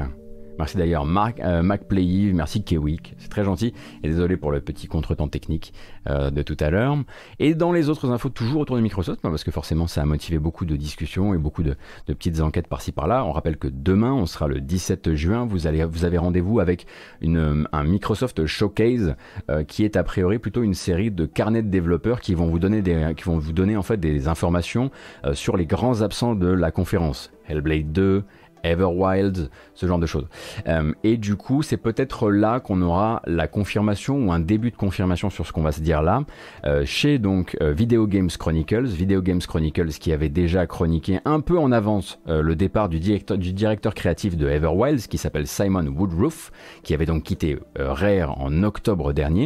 [0.61, 3.73] Merci d'ailleurs Marc, euh, merci Kewik, c'est très gentil.
[4.03, 5.73] Et désolé pour le petit contretemps technique
[6.07, 6.99] euh, de tout à l'heure.
[7.39, 10.39] Et dans les autres infos, toujours autour de Microsoft, parce que forcément ça a motivé
[10.39, 13.25] beaucoup de discussions et beaucoup de, petites enquêtes par-ci par-là.
[13.25, 16.87] On rappelle que demain, on sera le 17 juin, vous, allez, vous avez rendez-vous avec
[17.23, 19.15] un Microsoft Showcase
[19.49, 22.59] euh, qui est a priori plutôt une série de carnets de développeurs qui vont vous
[22.59, 24.91] donner, des, qui vont vous donner en fait des informations
[25.25, 27.33] euh, sur les grands absents de la conférence.
[27.49, 28.25] Hellblade 2,
[28.63, 30.27] Everwild, ce genre de choses.
[30.67, 34.77] Euh, et du coup, c'est peut-être là qu'on aura la confirmation ou un début de
[34.77, 36.25] confirmation sur ce qu'on va se dire là.
[36.65, 41.41] Euh, chez donc euh, Video Games Chronicles, Video Games Chronicles qui avait déjà chroniqué un
[41.41, 46.53] peu en avance le départ du directeur, créatif de Everwild, qui s'appelle Simon Woodruff,
[46.83, 49.45] qui avait donc quitté Rare en octobre dernier.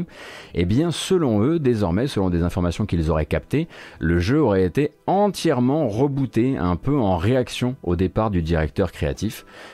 [0.54, 3.68] Et eh bien, selon eux, désormais, selon des informations qu'ils auraient captées,
[4.00, 9.03] le jeu aurait été entièrement rebooté, un peu en réaction au départ du directeur créatif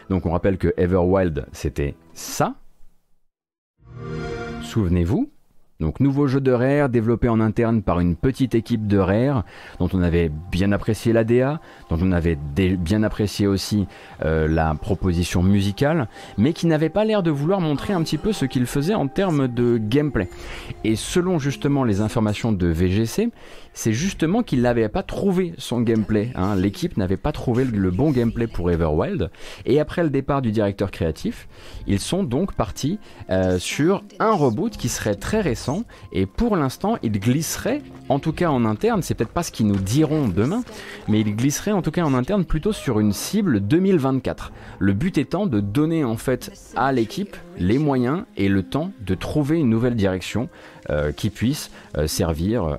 [0.09, 2.55] donc on rappelle que Everwild, c'était ça.
[4.63, 5.31] Souvenez-vous,
[5.81, 9.45] donc nouveau jeu de Rare développé en interne par une petite équipe de Rare
[9.79, 12.37] dont on avait bien apprécié la DA, dont on avait
[12.77, 13.87] bien apprécié aussi
[14.23, 16.07] euh, la proposition musicale,
[16.37, 19.09] mais qui n'avait pas l'air de vouloir montrer un petit peu ce qu'il faisait en
[19.09, 20.29] termes de gameplay.
[20.85, 23.31] Et selon justement les informations de VGC,
[23.73, 26.33] c'est justement qu'il n'avait pas trouvé son gameplay.
[26.35, 26.57] Hein.
[26.57, 29.31] L'équipe n'avait pas trouvé le bon gameplay pour Everwild.
[29.67, 31.49] Et après le départ du directeur créatif,
[31.87, 32.99] ils sont donc partis
[33.31, 35.85] euh, sur un reboot qui serait très récent.
[36.13, 39.67] Et pour l'instant, il glisserait, en tout cas en interne, c'est peut-être pas ce qu'ils
[39.67, 40.63] nous diront demain,
[41.09, 44.53] mais il glisserait en tout cas en interne plutôt sur une cible 2024.
[44.79, 49.15] Le but étant de donner en fait à l'équipe les moyens et le temps de
[49.15, 50.49] trouver une nouvelle direction
[50.89, 52.79] euh, qui puisse euh, servir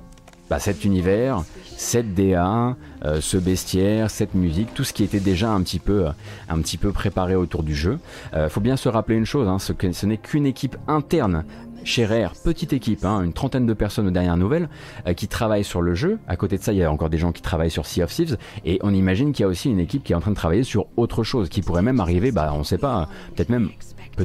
[0.51, 1.45] bah, cet univers,
[1.77, 2.75] cette DA,
[3.05, 6.11] euh, ce bestiaire, cette musique, tout ce qui était déjà un petit peu, euh,
[6.49, 7.99] un petit peu préparé autour du jeu.
[8.33, 11.45] Euh, faut bien se rappeler une chose, hein, ce, n'est qu'une équipe interne
[11.85, 14.67] chez Rare, petite équipe, hein, une trentaine de personnes aux dernières nouvelles,
[15.15, 16.19] qui travaillent sur le jeu.
[16.27, 18.11] À côté de ça, il y a encore des gens qui travaillent sur Sea of
[18.11, 20.35] Thieves, et on imagine qu'il y a aussi une équipe qui est en train de
[20.35, 23.69] travailler sur autre chose, qui pourrait même arriver, bah, on ne sait pas, peut-être même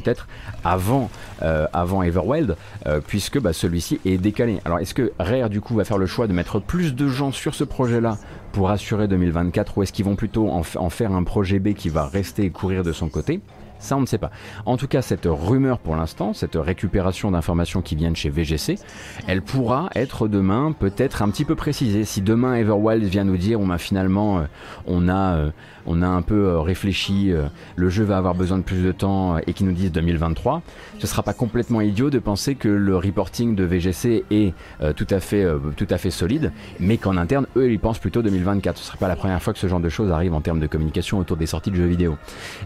[0.01, 0.27] peut-être
[0.63, 1.09] avant,
[1.41, 4.59] euh, avant Everwild, euh, puisque bah, celui-ci est décalé.
[4.65, 7.31] Alors est-ce que Rare du coup va faire le choix de mettre plus de gens
[7.31, 8.17] sur ce projet-là
[8.51, 12.05] pour assurer 2024 ou est-ce qu'ils vont plutôt en, faire un projet B qui va
[12.05, 13.41] rester et courir de son côté?
[13.79, 14.31] Ça, on ne sait pas.
[14.65, 18.79] En tout cas, cette rumeur pour l'instant, cette récupération d'informations qui viennent chez VGC,
[19.27, 22.03] elle pourra être demain peut-être un petit peu précisée.
[22.03, 24.43] Si demain Everwild vient nous dire, on a finalement, euh,
[24.87, 25.51] on a
[25.87, 28.91] on a un peu euh, réfléchi, euh, le jeu va avoir besoin de plus de
[28.91, 30.61] temps euh, et qu'ils nous disent 2023,
[30.99, 34.53] ce sera pas complètement idiot de penser que le reporting de VGC est
[34.95, 35.45] tout à fait
[35.77, 38.77] tout à fait solide, mais qu'en interne eux ils pensent plutôt 2024.
[38.77, 40.67] Ce serait pas la première fois que ce genre de choses arrive en termes de
[40.67, 42.17] communication autour des sorties de jeux vidéo.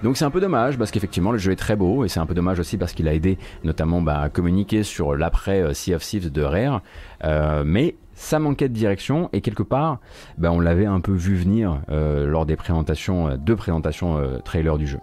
[0.04, 2.26] Donc c'est un peu dommage parce qu'effectivement le jeu est très beau et c'est un
[2.26, 6.04] peu dommage aussi parce qu'il a aidé notamment bah, à communiquer sur l'après Sea of
[6.04, 6.82] Thieves de Rare,
[7.66, 10.00] mais ça manquait de direction et quelque part,
[10.38, 14.38] ben on l'avait un peu vu venir euh, lors des présentations, euh, deux présentations euh,
[14.38, 15.00] trailer du jeu.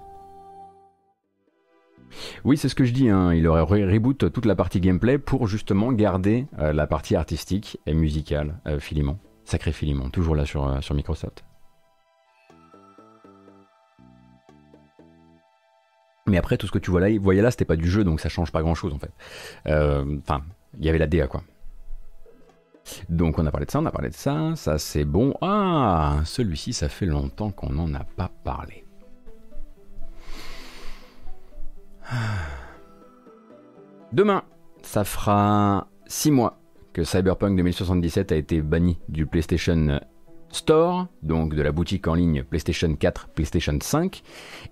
[2.45, 3.35] Oui, c'est ce que je dis, hein.
[3.35, 8.61] il aurait reboot toute la partie gameplay pour justement garder la partie artistique et musicale,
[8.79, 9.19] Philimon.
[9.45, 11.45] Sacré Philimon, toujours là sur, sur Microsoft.
[16.27, 18.21] Mais après, tout ce que tu vois là, voyais là, c'était pas du jeu, donc
[18.21, 19.13] ça change pas grand chose en fait.
[19.67, 20.43] Enfin,
[20.79, 21.43] il y avait la DA quoi.
[23.09, 25.35] Donc on a parlé de ça, on a parlé de ça, ça c'est bon.
[25.41, 28.85] Ah, celui-ci, ça fait longtemps qu'on n'en a pas parlé.
[34.13, 34.43] Demain,
[34.83, 36.61] ça fera 6 mois
[36.95, 40.01] que Cyberpunk 2077 a été banni du PlayStation
[40.51, 44.23] Store, donc de la boutique en ligne PlayStation 4, PlayStation 5,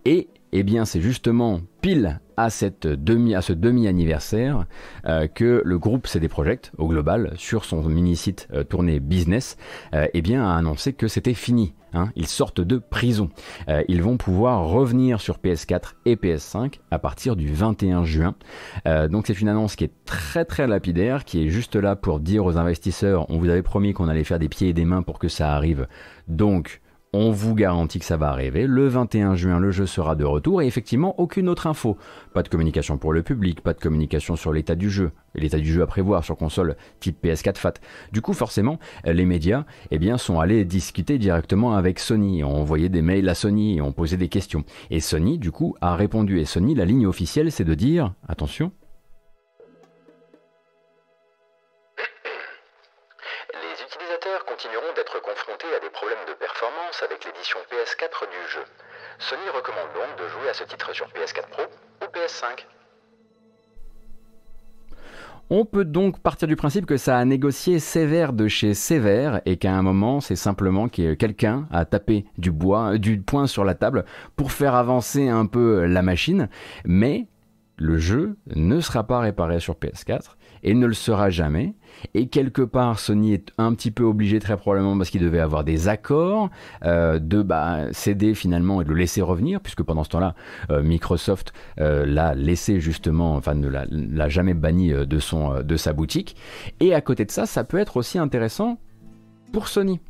[0.07, 4.67] et eh bien c'est justement pile à, cette demi, à ce demi-anniversaire
[5.07, 9.57] euh, que le groupe CD Projekt, au global, sur son mini-site euh, tourné business,
[9.95, 11.75] euh, eh a annoncé que c'était fini.
[11.93, 12.11] Hein.
[12.15, 13.31] ils sortent de prison.
[13.89, 18.35] ils vont pouvoir revenir sur PS4 et PS5 à partir du 21 juin.
[19.09, 22.45] donc c'est une annonce qui est très très lapidaire, qui est juste là pour dire
[22.45, 25.19] aux investisseurs, on vous avait promis qu'on allait faire des pieds et des mains pour
[25.19, 25.87] que ça arrive.
[26.29, 26.83] Donc
[27.17, 28.67] on vous garantit que ça va arriver.
[28.67, 31.97] Le 21 juin, le jeu sera de retour et effectivement, aucune autre info.
[32.35, 35.13] Pas de communication pour le public, pas de communication sur l'état du jeu.
[35.35, 37.75] L'état du jeu à prévoir sur console type PS4 FAT.
[38.13, 42.45] Du coup, forcément, les médias eh bien, sont allés discuter directement avec Sony.
[42.45, 44.65] On envoyé des mails à Sony et on posé des questions.
[44.91, 46.39] Et Sony, du coup, a répondu.
[46.41, 48.73] Et Sony, la ligne officielle, c'est de dire, attention,
[57.03, 58.65] avec l'édition PS4 du jeu.
[59.19, 62.67] Sony recommande donc de jouer à ce titre sur PS4 Pro ou PS5.
[65.49, 69.57] On peut donc partir du principe que ça a négocié sévère de chez sévère et
[69.59, 73.75] qu'à un moment, c'est simplement que quelqu'un a tapé du bois, du poing sur la
[73.75, 76.49] table pour faire avancer un peu la machine,
[76.85, 77.29] mais
[77.77, 80.37] le jeu ne sera pas réparé sur PS4
[80.67, 81.75] et ne le sera jamais.
[82.13, 85.65] Et quelque part, Sony est un petit peu obligé, très probablement parce qu'il devait avoir
[85.65, 86.51] des accords,
[86.85, 90.35] euh, de bah, céder finalement et de le laisser revenir, puisque pendant ce temps-là,
[90.71, 96.37] euh, Microsoft euh, l'a laissé justement, enfin ne l'a jamais banni de, de sa boutique.
[96.81, 98.79] Et à côté de ça, ça peut être aussi intéressant
[99.53, 100.01] pour Sony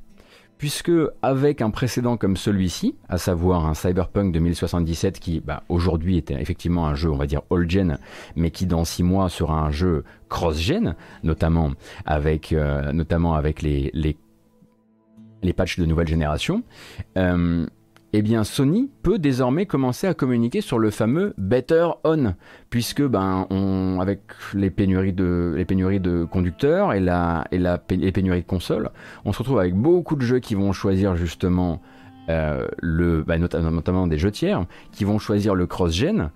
[0.58, 0.92] puisque
[1.22, 6.86] avec un précédent comme celui-ci, à savoir un Cyberpunk 2077 qui bah, aujourd'hui était effectivement
[6.86, 7.98] un jeu, on va dire all-gen,
[8.36, 11.72] mais qui dans six mois sera un jeu cross-gen, notamment
[12.04, 14.16] avec, euh, notamment avec les, les,
[15.42, 16.62] les patchs de nouvelle génération,
[17.18, 17.66] euh,
[18.18, 22.34] eh bien Sony peut désormais commencer à communiquer sur le fameux Better On,
[22.70, 23.46] puisque ben
[24.00, 24.20] avec
[24.54, 28.88] les pénuries de conducteurs et la et les pénuries de consoles,
[29.26, 31.82] on se retrouve avec beaucoup de jeux qui vont choisir justement
[32.30, 36.30] euh, le bah, notamment des jeux tiers qui vont choisir le cross-gen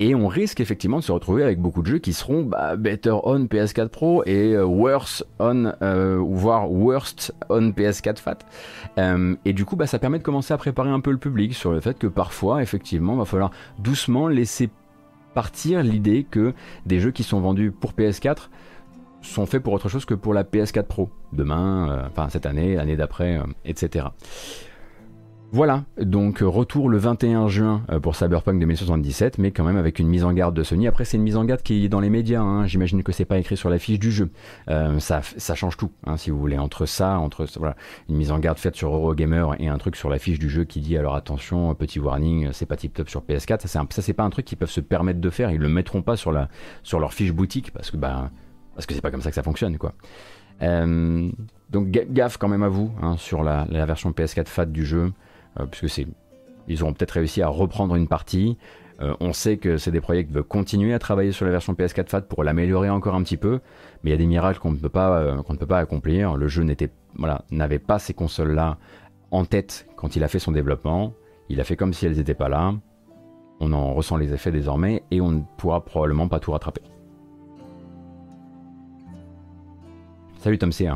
[0.00, 3.14] et on risque effectivement de se retrouver avec beaucoup de jeux qui seront bah, better
[3.24, 8.38] on PS4 Pro et euh, worse on, euh, voire worst on PS4 Fat.
[8.98, 11.54] Euh, et du coup, bah, ça permet de commencer à préparer un peu le public
[11.54, 14.68] sur le fait que parfois, effectivement, va falloir doucement laisser
[15.32, 16.54] partir l'idée que
[16.86, 18.48] des jeux qui sont vendus pour PS4
[19.22, 21.10] sont faits pour autre chose que pour la PS4 Pro.
[21.32, 24.06] Demain, enfin cette année, l'année d'après, etc.
[25.54, 30.00] Voilà, donc euh, retour le 21 juin euh, pour Cyberpunk 2077, mais quand même avec
[30.00, 30.88] une mise en garde de Sony.
[30.88, 32.66] Après, c'est une mise en garde qui est dans les médias, hein.
[32.66, 34.30] j'imagine que c'est pas écrit sur la fiche du jeu.
[34.68, 35.22] Euh, ça,
[35.54, 37.46] change tout, hein, si vous voulez, entre ça, entre
[38.08, 40.64] une mise en garde faite sur Eurogamer et un truc sur la fiche du jeu
[40.64, 43.68] qui dit alors attention, petit warning, c'est pas tip top sur PS4.
[43.68, 46.16] Ça, c'est pas un truc qu'ils peuvent se permettre de faire, ils le mettront pas
[46.16, 48.32] sur, leur fiche boutique parce que bah,
[48.74, 49.92] parce c'est pas comme ça que ça fonctionne, quoi.
[50.60, 55.12] donc gaffe quand même à vous hein, sur la, la version PS4 FAT du jeu.
[55.60, 56.06] Euh, puisque c'est,
[56.68, 58.56] ils auront peut-être réussi à reprendre une partie.
[59.00, 62.22] Euh, on sait que projets qui veulent continuer à travailler sur la version PS4 FAT
[62.22, 63.60] pour l'améliorer encore un petit peu,
[64.02, 65.78] mais il y a des miracles qu'on ne peut pas, euh, qu'on ne peut pas
[65.78, 66.36] accomplir.
[66.36, 68.78] Le jeu n'était, voilà, n'avait pas ces consoles-là
[69.30, 71.12] en tête quand il a fait son développement.
[71.48, 72.72] Il a fait comme si elles n'étaient pas là.
[73.60, 76.82] On en ressent les effets désormais et on ne pourra probablement pas tout rattraper.
[80.38, 80.88] Salut Tom C.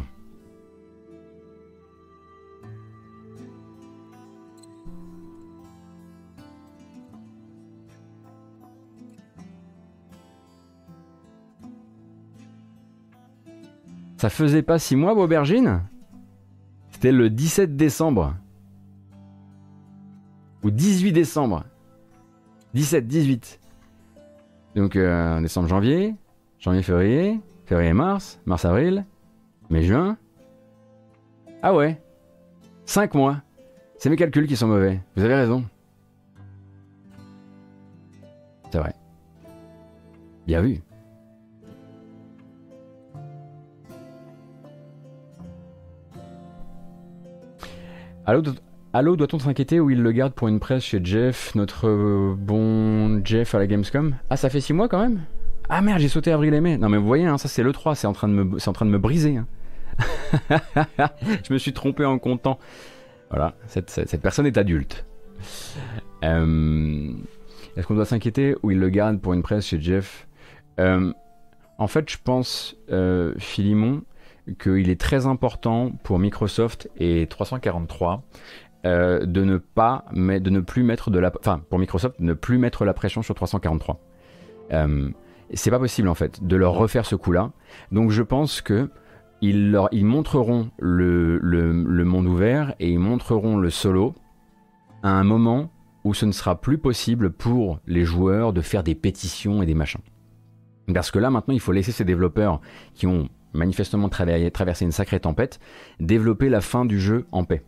[14.18, 15.80] Ça faisait pas 6 mois, Aubergine
[16.90, 18.34] C'était le 17 décembre.
[20.64, 21.64] Ou 18 décembre.
[22.74, 23.60] 17, 18.
[24.74, 26.16] Donc, euh, décembre, janvier,
[26.58, 29.04] janvier, février, février, mars, mars, avril,
[29.70, 30.16] mai, juin.
[31.62, 32.02] Ah ouais
[32.86, 33.40] 5 mois.
[33.98, 35.00] C'est mes calculs qui sont mauvais.
[35.14, 35.64] Vous avez raison.
[38.72, 38.94] C'est vrai.
[40.46, 40.80] Bien vu.
[48.92, 53.24] Allô, doit-on s'inquiéter ou il le garde pour une presse chez Jeff, notre euh, bon
[53.24, 54.16] Jeff à la Gamescom?
[54.28, 55.20] Ah, ça fait 6 mois quand même?
[55.70, 56.76] Ah merde, j'ai sauté avril et mai.
[56.76, 58.72] Non mais vous voyez, hein, ça c'est le 3, c'est en, train de me, en
[58.74, 59.38] train de me briser.
[59.38, 59.46] Hein.
[61.42, 62.58] Je me suis trompé en comptant.
[63.30, 65.06] Voilà, cette, personne est adulte.
[66.22, 67.10] Euh,
[67.78, 70.28] est-ce qu'on doit s'inquiéter ou il le garde pour une presse chez Jeff?
[70.80, 71.14] Euh,
[71.78, 72.76] En fait, je pense,
[73.38, 74.02] Philimon,
[74.60, 78.22] qu'il est très important pour Microsoft et 343
[78.86, 82.32] euh, de ne pas, mais de ne plus mettre de la, enfin pour Microsoft, ne
[82.32, 84.00] plus mettre la pression sur 343.
[84.72, 85.10] Euh,
[85.52, 87.50] c'est pas possible en fait de leur refaire ce coup-là.
[87.90, 88.90] Donc je pense que
[89.40, 94.14] ils, leur, ils montreront le, le, monde ouvert et ils montreront le solo
[95.02, 95.70] à un moment
[96.04, 99.74] où ce ne sera plus possible pour les joueurs de faire des pétitions et des
[99.74, 100.00] machins.
[100.92, 102.60] Parce que là maintenant il faut laisser ces développeurs
[102.94, 105.58] qui ont manifestement traversé une sacrée tempête,
[106.00, 107.62] développer la fin du jeu en paix.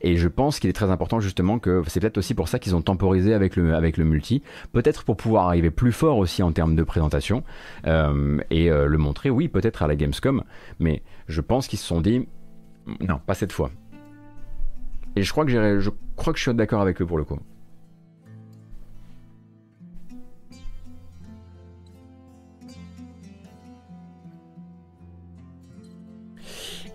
[0.00, 2.76] Et je pense qu'il est très important justement que c'est peut-être aussi pour ça qu'ils
[2.76, 6.52] ont temporisé avec le, avec le multi, peut-être pour pouvoir arriver plus fort aussi en
[6.52, 7.42] termes de présentation
[7.86, 10.44] euh, et euh, le montrer, oui, peut-être à la Gamescom,
[10.78, 12.28] mais je pense qu'ils se sont dit,
[13.00, 13.70] non, pas cette fois.
[15.16, 17.38] Et je crois que, je crois que je suis d'accord avec eux pour le coup.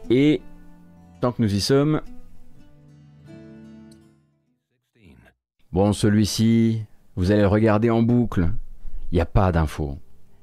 [0.09, 0.41] Et
[1.21, 2.01] tant que nous y sommes...
[5.71, 6.81] Bon, celui-ci,
[7.15, 8.49] vous allez le regarder en boucle.
[9.11, 9.99] Il n'y a pas d'infos.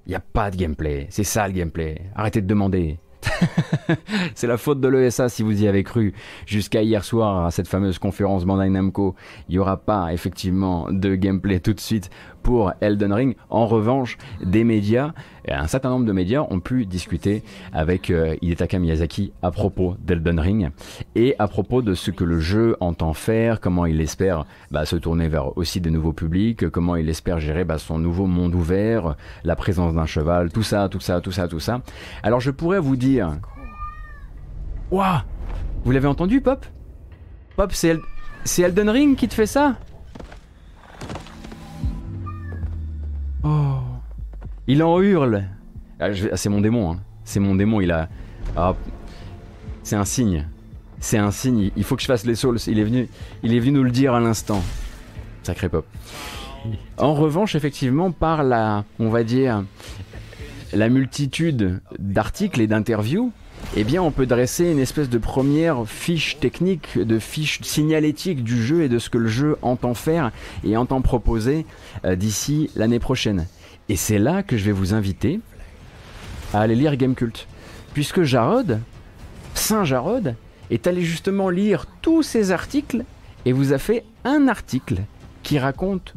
[0.06, 1.08] Il n'y a pas de gameplay.
[1.10, 2.00] C'est ça le gameplay.
[2.14, 3.00] Arrêtez de demander.
[4.34, 6.14] c'est la faute de l'ESA si vous y avez cru.
[6.46, 9.14] Jusqu'à hier soir, à cette fameuse conférence Bandai Namco,
[9.48, 12.10] il n'y aura pas effectivement de gameplay tout de suite
[12.42, 13.36] pour Elden Ring.
[13.50, 15.12] En revanche, des médias,
[15.48, 17.42] un certain nombre de médias ont pu discuter
[17.72, 20.70] avec euh, Hidetaka Miyazaki à propos d'Elden Ring
[21.16, 24.94] et à propos de ce que le jeu entend faire, comment il espère bah, se
[24.94, 29.16] tourner vers aussi de nouveaux publics, comment il espère gérer bah, son nouveau monde ouvert,
[29.42, 31.82] la présence d'un cheval, tout ça, tout ça, tout ça, tout ça.
[32.22, 33.05] Alors je pourrais vous dire
[34.90, 35.20] Waouh
[35.84, 36.66] Vous l'avez entendu, Pop?
[37.56, 37.98] Pop, c'est
[38.58, 39.76] Elden Ring qui te fait ça?
[43.44, 43.78] Oh
[44.66, 45.44] Il en hurle
[46.00, 47.00] ah, ah, C'est mon démon, hein.
[47.24, 48.08] c'est mon démon, il a...
[48.56, 48.74] Ah,
[49.82, 50.46] c'est un signe.
[50.98, 52.58] C'est un signe, il faut que je fasse les souls.
[52.66, 53.08] Il est venu,
[53.42, 54.62] il est venu nous le dire à l'instant.
[55.44, 55.86] Sacré pop.
[56.98, 59.62] En revanche, effectivement, par la, on va dire,
[60.72, 63.32] la multitude d'articles et d'interviews,
[63.76, 68.62] eh bien on peut dresser une espèce de première fiche technique, de fiche signalétique du
[68.62, 70.32] jeu et de ce que le jeu entend faire
[70.64, 71.66] et entend proposer
[72.04, 73.46] euh, d'ici l'année prochaine.
[73.88, 75.40] Et c'est là que je vais vous inviter
[76.52, 77.46] à aller lire Gamecult.
[77.94, 78.80] Puisque Jarod,
[79.54, 80.34] Saint Jarod,
[80.70, 83.04] est allé justement lire tous ces articles
[83.44, 85.02] et vous a fait un article
[85.42, 86.14] qui raconte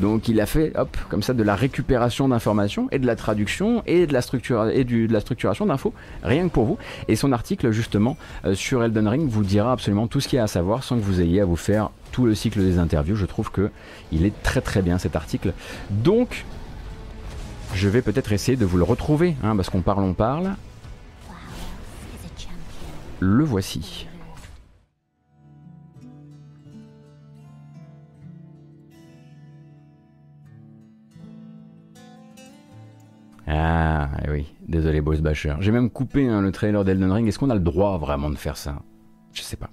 [0.00, 3.82] donc il a fait, hop, comme ça, de la récupération d'informations et de la traduction
[3.86, 5.92] et de la, structure, et de la structuration d'infos,
[6.22, 6.78] rien que pour vous.
[7.08, 10.40] Et son article, justement, euh, sur Elden Ring vous dira absolument tout ce qu'il y
[10.40, 13.16] a à savoir sans que vous ayez à vous faire tout le cycle des interviews.
[13.16, 13.70] Je trouve que
[14.10, 15.52] il est très très bien cet article.
[15.90, 16.44] Donc,
[17.74, 20.54] je vais peut-être essayer de vous le retrouver, hein, parce qu'on parle, on parle.
[23.20, 24.06] Le voici.
[33.52, 35.56] Ah eh oui, désolé Boss Basher.
[35.58, 37.26] J'ai même coupé hein, le trailer d'Elden Ring.
[37.26, 38.76] Est-ce qu'on a le droit vraiment de faire ça?
[39.32, 39.70] Je sais pas.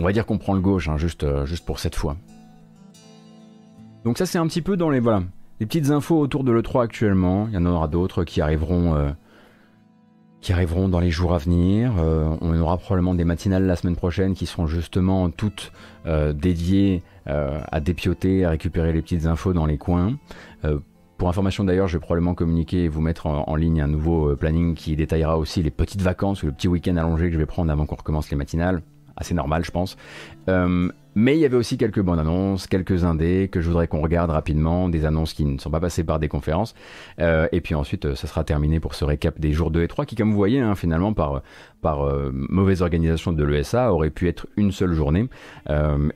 [0.00, 2.16] On va dire qu'on prend le gauche, hein, juste, euh, juste pour cette fois.
[4.04, 5.22] Donc ça c'est un petit peu dans les voilà,
[5.60, 7.46] les petites infos autour de l'E3 actuellement.
[7.48, 9.10] Il y en aura d'autres qui arriveront, euh,
[10.40, 11.94] qui arriveront dans les jours à venir.
[11.98, 15.70] Euh, on aura probablement des matinales la semaine prochaine qui seront justement toutes
[16.34, 20.16] dédiées à dépioter, à récupérer les petites infos dans les coins.
[21.18, 24.36] Pour information d'ailleurs, je vais probablement communiquer et vous mettre en, ligne un nouveau euh,
[24.36, 27.46] planning qui détaillera aussi les petites vacances ou le petit week-end allongé que je vais
[27.46, 28.82] prendre avant qu'on recommence les matinales.
[29.16, 29.96] Assez normal, je pense.
[30.50, 34.02] Euh, mais il y avait aussi quelques bonnes annonces, quelques indés que je voudrais qu'on
[34.02, 36.74] regarde rapidement, des annonces qui ne sont pas passées par des conférences.
[37.18, 40.04] Euh, et puis ensuite, ça sera terminé pour ce récap des jours 2 et 3
[40.04, 41.40] qui, comme vous voyez, hein, finalement, par,
[41.80, 45.30] par mauvaise organisation de l'ESA, aurait pu être une seule journée.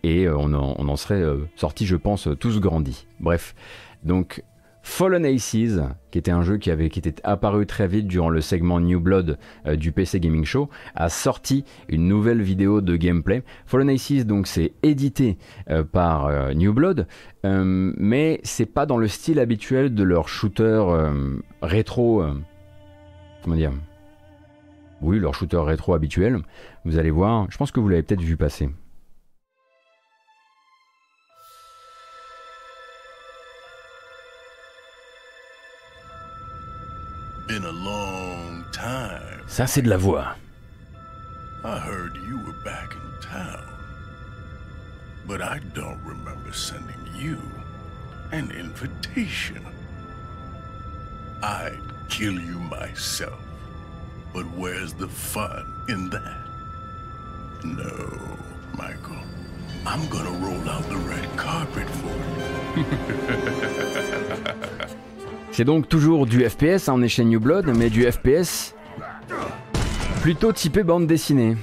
[0.03, 1.25] et on en, serait
[1.57, 3.07] sorti, je pense, tous grandis.
[3.19, 3.55] Bref.
[4.03, 4.43] Donc
[4.83, 8.41] Fallen Aces, qui était un jeu qui, avait, qui était apparu très vite durant le
[8.41, 13.43] segment New Blood euh, du PC Gaming Show, a sorti une nouvelle vidéo de gameplay.
[13.67, 17.07] Fallen Aces, donc, c'est édité euh, par euh, New Blood,
[17.45, 20.85] mais c'est pas dans le style habituel de leur shooter
[21.63, 22.23] rétro.
[23.43, 23.73] comment dire?
[25.01, 26.39] Oui, leur shooter rétro habituel.
[26.85, 28.69] Vous allez voir, je pense que vous l'avez peut-être vu passer.
[39.51, 40.37] Ça, c'est de la voix.
[41.65, 43.65] I heard you were back in town.
[45.27, 47.37] But I don't remember sending you
[48.31, 49.61] an invitation.
[51.43, 53.41] I'd kill you myself.
[54.33, 56.47] But where's the fun in that?
[57.65, 58.39] No,
[58.79, 59.19] Michael.
[59.85, 62.85] I'm gonna roll out the red carpet for you.
[65.51, 68.77] C'est donc toujours du FPS, hein, on est chez New Blood, mais du FPS
[70.21, 71.57] plutôt typé bande dessinée.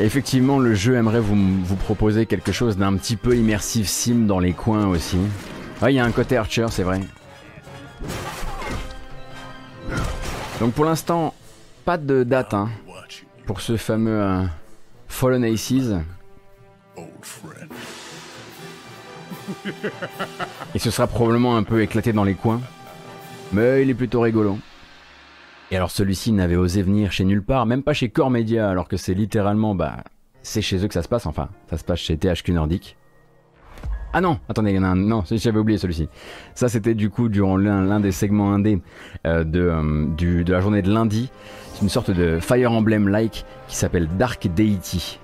[0.00, 1.36] Effectivement, le jeu aimerait vous,
[1.76, 5.18] proposer quelque chose d'un petit peu immersif sim dans les coins aussi.
[5.82, 7.00] Ouais, il y a un côté Archer, c'est vrai.
[10.60, 11.34] Donc pour l'instant,
[11.84, 12.68] pas de date hein,
[13.46, 14.44] pour ce fameux euh,
[15.06, 15.94] Fallen Aces.
[16.96, 17.70] old friend.
[20.74, 22.60] Et ce sera probablement un peu éclaté dans les coins.
[23.52, 24.58] Mais il est plutôt rigolo.
[25.70, 28.88] Et alors celui-ci n'avait osé venir chez nulle part, même pas chez Core Media, alors
[28.88, 29.98] que c'est littéralement, bah,
[30.42, 32.97] c'est chez eux que ça se passe, enfin, ça se passe chez THQ Nordic.
[34.12, 36.08] Ah non, attendez, il y en a un, non, j'avais oublié celui-ci.
[36.54, 38.80] Ça c'était du coup durant l'un des segments indés
[39.26, 40.06] euh, de, euh,
[40.44, 41.30] de la journée de lundi.
[41.74, 45.20] C'est une sorte de Fire Emblem-like qui s'appelle Dark Deity.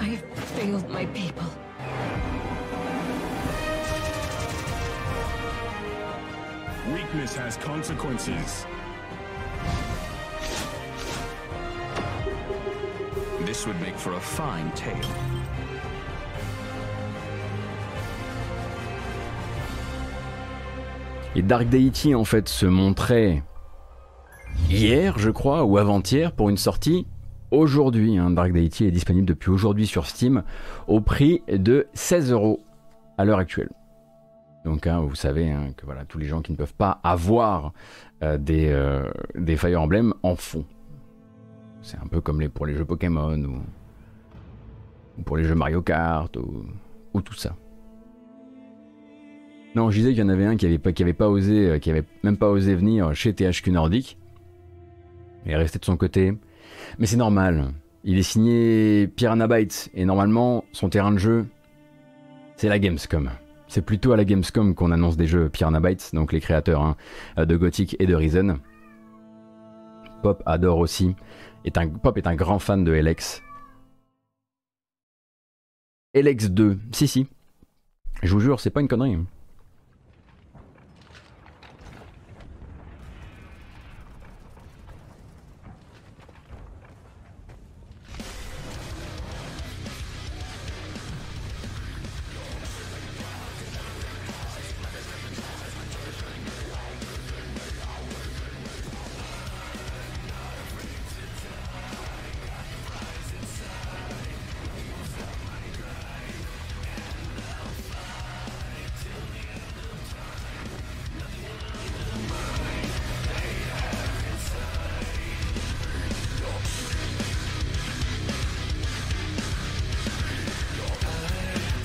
[0.00, 0.16] I
[0.56, 1.44] failed my people.
[7.12, 8.66] Weakness has consequences.
[13.44, 14.94] This would make for a fine tale.
[21.34, 23.42] Et Dark Deity en fait se montrait
[24.68, 27.06] hier, je crois, ou avant-hier pour une sortie
[27.50, 28.18] aujourd'hui.
[28.18, 28.30] hein.
[28.30, 30.42] Dark Deity est disponible depuis aujourd'hui sur Steam
[30.86, 32.60] au prix de 16 euros
[33.18, 33.70] à l'heure actuelle.
[34.64, 37.72] Donc hein, vous savez hein, que voilà, tous les gens qui ne peuvent pas avoir
[38.22, 40.64] euh, des, euh, des Fire Emblem en font.
[41.82, 43.62] C'est un peu comme pour les jeux Pokémon ou,
[45.18, 46.66] ou pour les jeux Mario Kart ou,
[47.14, 47.56] ou tout ça.
[49.74, 52.04] Non, je disais qu'il y en avait un qui avait pas, osé, euh, qui avait
[52.22, 54.18] même pas osé venir chez THQ Nordic.
[55.46, 56.36] Il est resté de son côté.
[56.98, 57.72] Mais c'est normal.
[58.02, 61.46] Il est signé Piranha Bytes et normalement son terrain de jeu,
[62.56, 63.30] c'est la Gamescom.
[63.70, 66.96] C'est plutôt à la Gamescom qu'on annonce des jeux Piranha Bytes, donc les créateurs hein,
[67.36, 68.58] de Gothic et de Reason.
[70.24, 71.14] Pop adore aussi.
[71.64, 73.40] Est un, Pop est un grand fan de LX.
[76.16, 77.28] LX 2, si si.
[78.24, 79.18] Je vous jure, c'est pas une connerie.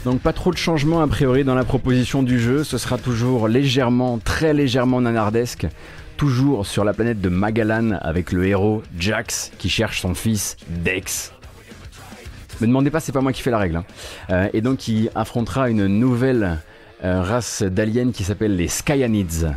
[0.05, 3.47] Donc pas trop de changements a priori dans la proposition du jeu, ce sera toujours
[3.47, 5.65] légèrement, très légèrement nanardesque,
[6.15, 11.31] toujours sur la planète de Magalan avec le héros Jax qui cherche son fils Dex.
[12.61, 13.77] Me demandez pas, c'est pas moi qui fais la règle.
[13.77, 13.85] hein.
[14.29, 16.59] Euh, et donc il affrontera une nouvelle
[17.03, 19.47] euh, race d'aliens qui s'appelle les Skyanids.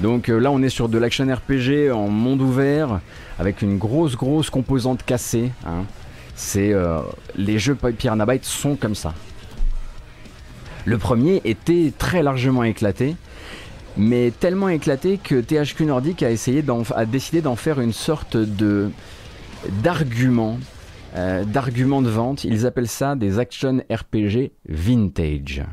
[0.00, 3.00] Donc euh, là on est sur de l'action RPG en monde ouvert
[3.38, 5.52] avec une grosse grosse composante cassée.
[5.64, 5.84] hein.
[6.36, 7.00] C'est euh,
[7.34, 9.14] les jeux Piranha Bytes sont comme ça.
[10.84, 13.16] Le premier était très largement éclaté,
[13.96, 18.90] mais tellement éclaté que THQ Nordic a décidé d'en faire une sorte de
[19.82, 20.60] d'argument,
[21.16, 22.44] euh, d'argument de vente.
[22.44, 25.64] Ils appellent ça des action RPG vintage.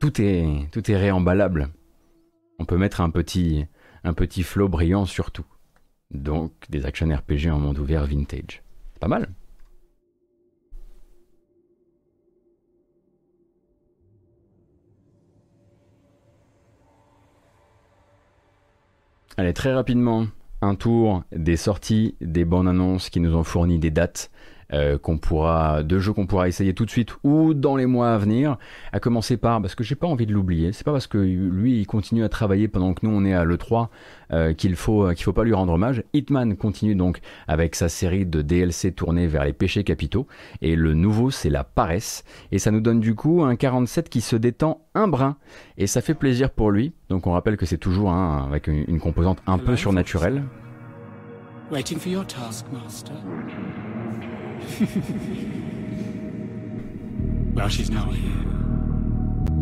[0.00, 1.70] Tout est tout est réemballable.
[2.58, 3.64] On peut mettre un petit
[4.04, 5.46] un petit flot brillant sur tout.
[6.10, 8.62] Donc des action RPG en monde ouvert vintage.
[9.00, 9.28] Pas mal.
[19.36, 20.26] Allez, très rapidement,
[20.62, 24.32] un tour des sorties, des bandes annonces qui nous ont fourni des dates
[24.72, 28.12] euh, qu'on pourra, de jeux qu'on pourra essayer tout de suite ou dans les mois
[28.12, 28.58] à venir.
[28.92, 31.80] À commencer par, parce que j'ai pas envie de l'oublier, c'est pas parce que lui
[31.80, 33.88] il continue à travailler pendant que nous on est à l'E3
[34.32, 36.02] euh, qu'il faut qu'il faut pas lui rendre hommage.
[36.12, 40.26] Hitman continue donc avec sa série de DLC tournée vers les péchés capitaux
[40.60, 44.20] et le nouveau c'est la paresse et ça nous donne du coup un 47 qui
[44.20, 45.36] se détend un brin
[45.78, 46.92] et ça fait plaisir pour lui.
[47.08, 50.42] Donc on rappelle que c'est toujours hein, avec une, une composante un peu surnaturelle.
[51.70, 53.14] Waiting for your task, Master.
[57.54, 58.44] Well, she's not here.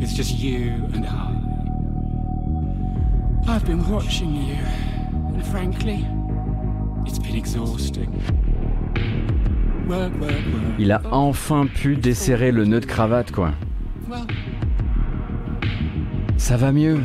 [0.01, 1.33] It's just you and I.
[3.49, 4.57] I've been watching you,
[5.35, 6.07] and frankly,
[7.07, 8.13] it's been exhausting.
[10.79, 13.53] Il a enfin pu desserrer le nœud de cravate quoi.
[16.37, 16.99] Ça va mieux.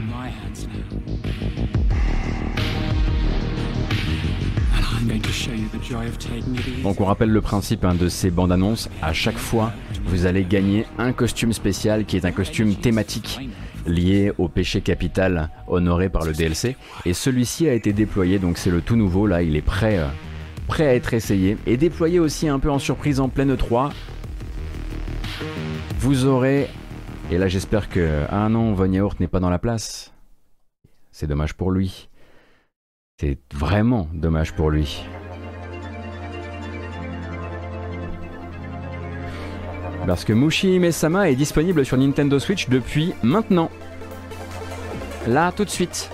[6.84, 8.89] Donc on rappelle le principe hein, de ces bandes annonces.
[9.02, 9.72] À chaque fois,
[10.06, 13.39] vous allez gagner un costume spécial qui est un costume thématique
[13.86, 16.76] lié au péché capital honoré par le DLC.
[17.06, 19.28] Et celui-ci a été déployé, donc c'est le tout nouveau.
[19.28, 20.08] Là, il est prêt, euh,
[20.68, 23.92] prêt à être essayé et déployé aussi un peu en surprise en pleine 3.
[26.00, 26.68] Vous aurez,
[27.30, 30.14] et là j'espère que ah non, Von Yaourt n'est pas dans la place.
[31.12, 32.10] C'est dommage pour lui.
[33.20, 35.04] C'est vraiment dommage pour lui.
[40.08, 43.72] Parce que Mushi Mesama est disponible sur Nintendo Switch depuis maintenant.
[45.28, 46.10] Là, tout de suite.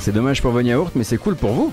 [0.00, 1.72] C'est dommage pour Yaourt, mais c'est cool pour vous.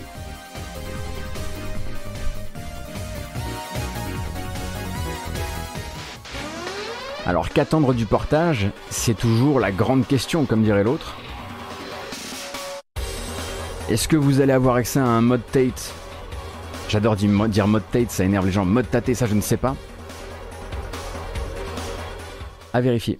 [7.25, 11.15] Alors qu'attendre du portage C'est toujours la grande question, comme dirait l'autre.
[13.89, 15.93] Est-ce que vous allez avoir accès à un mode Tate?
[16.89, 18.65] J'adore dire, mo- dire mode Tate, ça énerve les gens.
[18.65, 19.75] Mode Tate, ça je ne sais pas.
[22.73, 23.19] À vérifier.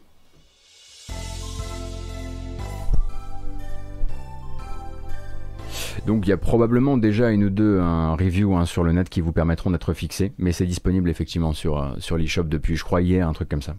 [6.05, 9.09] Donc il y a probablement déjà une ou deux un review hein, sur le net
[9.09, 12.83] qui vous permettront d'être fixés, mais c'est disponible effectivement sur, euh, sur l'eShop depuis, je
[12.83, 13.75] crois, hier, un truc comme ça.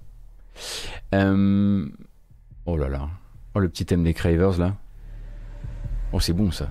[1.15, 1.89] Euh,
[2.67, 3.09] Oh là là.
[3.55, 4.75] Oh le petit thème des Cravers là.
[6.13, 6.69] Oh c'est bon ça.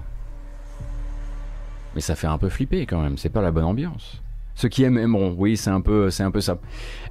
[1.95, 4.21] Mais ça fait un peu flipper quand même, c'est pas la bonne ambiance.
[4.55, 6.57] Ceux qui aiment aimeront, oui c'est un peu, c'est un peu ça.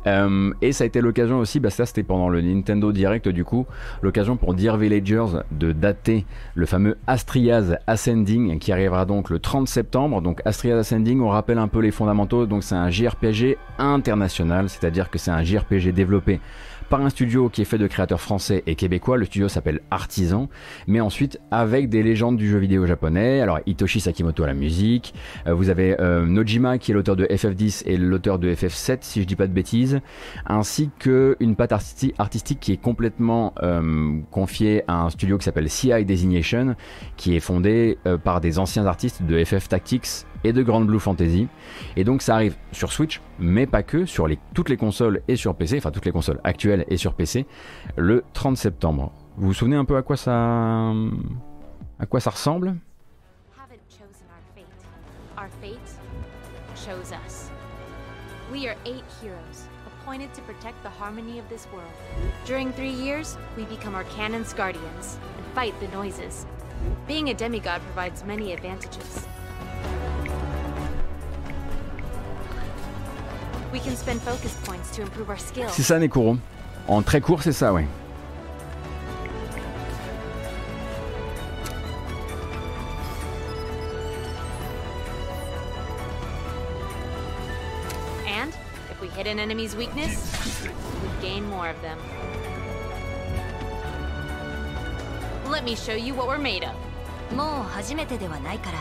[0.07, 3.45] Euh, et ça a été l'occasion aussi, bah ça c'était pendant le Nintendo Direct du
[3.45, 3.67] coup,
[4.03, 9.69] l'occasion pour Dear Villagers de dater le fameux Astrias Ascending qui arrivera donc le 30
[9.69, 10.23] septembre.
[10.23, 15.11] Donc Astrias Ascending, on rappelle un peu les fondamentaux, donc c'est un JRPG international, c'est-à-dire
[15.11, 16.41] que c'est un JRPG développé
[16.89, 19.17] par un studio qui est fait de créateurs français et québécois.
[19.17, 20.49] Le studio s'appelle Artisan,
[20.87, 23.41] mais ensuite avec des légendes du jeu vidéo japonais.
[23.41, 25.15] Alors Hitoshi Sakimoto à la musique,
[25.47, 29.23] euh, vous avez euh, Nojima qui est l'auteur de FF10 et l'auteur de FF7 si
[29.23, 30.01] je dis pas de bêtises,
[30.47, 35.45] ainsi que une patte artisti- artistique qui est complètement euh, confiée à un studio qui
[35.45, 36.77] s'appelle CI Designation,
[37.17, 41.49] qui est fondé par des anciens artistes de FF Tactics et de Grand Blue Fantasy.
[41.97, 45.55] Et donc ça arrive sur Switch, mais pas que, sur toutes les consoles et sur
[45.55, 47.47] PC, enfin toutes les consoles actuelles et sur PC,
[47.97, 49.13] le 30 septembre.
[49.37, 50.93] Vous vous souvenez un peu à quoi ça,
[51.99, 52.77] à quoi ça ressemble?
[55.37, 55.49] Our.
[55.49, 55.49] Our.
[62.45, 66.47] During three years, we become Arcanon's guardians and fight the noises.
[67.09, 69.25] Being a demigod provides many advantages.
[75.70, 76.38] C'est ça Nekuro.
[76.88, 77.86] En très court, c'est ça, ouais.
[88.28, 88.52] And
[88.92, 90.32] if we hit an enemy's weakness,
[90.64, 91.98] we gain more of them.
[95.50, 96.76] Let me show you what we're made of.
[97.36, 98.80] もう初めてではないから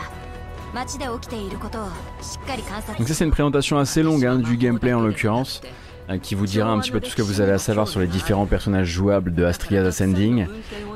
[2.98, 5.60] Donc ça c'est une présentation assez longue hein, du gameplay en l'occurrence,
[6.08, 8.00] hein, qui vous dira un petit peu tout ce que vous avez à savoir sur
[8.00, 10.46] les différents personnages jouables de Astria's Ascending.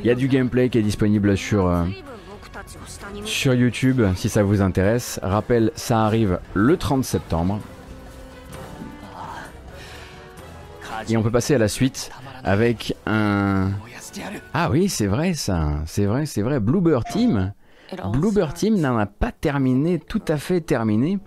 [0.00, 1.84] Il y a du gameplay qui est disponible sur, euh,
[3.24, 5.20] sur YouTube si ça vous intéresse.
[5.22, 7.60] Rappel, ça arrive le 30 septembre.
[11.08, 12.10] Et on peut passer à la suite
[12.42, 13.70] avec un...
[14.52, 16.58] Ah oui, c'est vrai ça, c'est vrai, c'est vrai.
[16.58, 17.52] Bluebird Team
[18.12, 21.18] Bloober Team n'en a pas terminé, tout à fait terminé,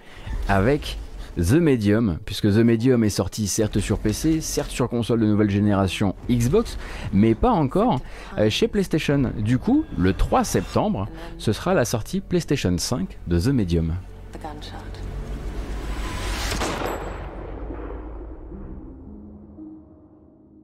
[0.48, 0.98] avec
[1.38, 5.50] The Medium, puisque The Medium est sorti certes sur PC, certes sur console de nouvelle
[5.50, 6.78] génération Xbox,
[7.14, 8.02] mais pas encore
[8.38, 9.32] euh, chez PlayStation.
[9.38, 11.08] Du coup, le 3 septembre,
[11.38, 13.94] ce sera la sortie PlayStation 5 de The Medium.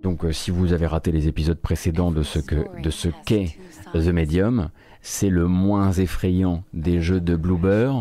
[0.03, 3.57] Donc euh, si vous avez raté les épisodes précédents de ce que de ce qu'est
[3.93, 4.69] The Medium,
[5.01, 7.91] c'est le moins effrayant des jeux de Bloober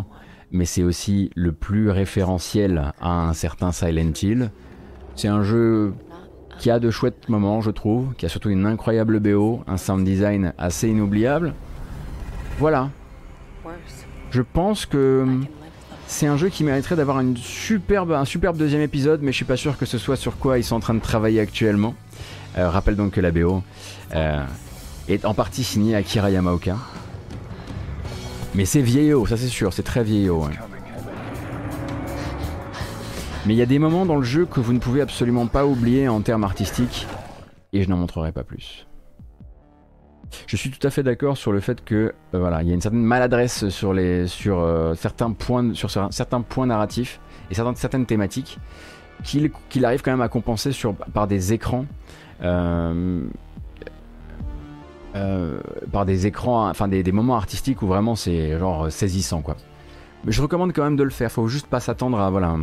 [0.50, 4.50] mais c'est aussi le plus référentiel à un certain Silent Hill.
[5.14, 5.94] C'est un jeu
[6.58, 10.04] qui a de chouettes moments, je trouve, qui a surtout une incroyable BO, un sound
[10.04, 11.54] design assez inoubliable.
[12.58, 12.90] Voilà.
[14.30, 15.26] Je pense que
[16.06, 19.56] c'est un jeu qui mériterait d'avoir superbe, un superbe deuxième épisode, mais je suis pas
[19.56, 21.94] sûr que ce soit sur quoi ils sont en train de travailler actuellement.
[22.56, 23.62] Euh, rappelle donc que la BO
[24.14, 24.42] euh,
[25.08, 26.76] est en partie signée Akira Yamaoka.
[28.54, 30.44] Mais c'est vieillot, ça c'est sûr, c'est très vieillot.
[33.46, 35.66] Mais il y a des moments dans le jeu que vous ne pouvez absolument pas
[35.66, 37.06] oublier en termes artistiques,
[37.72, 38.86] et je n'en montrerai pas plus.
[40.46, 41.94] Je suis tout à fait d'accord sur le fait que
[42.34, 45.90] euh, voilà, il y a une certaine maladresse sur les sur euh, certains points sur
[45.90, 48.58] certains points narratifs et certaines, certaines thématiques
[49.22, 51.86] qu'il arrive quand même à compenser sur, par des écrans
[52.42, 53.22] euh,
[55.16, 55.60] euh,
[55.92, 59.56] par des écrans, enfin des, moments artistiques où vraiment c'est genre saisissant quoi.
[60.24, 61.30] Mais je recommande quand même de le faire.
[61.30, 62.56] Faut juste pas s'attendre à voilà,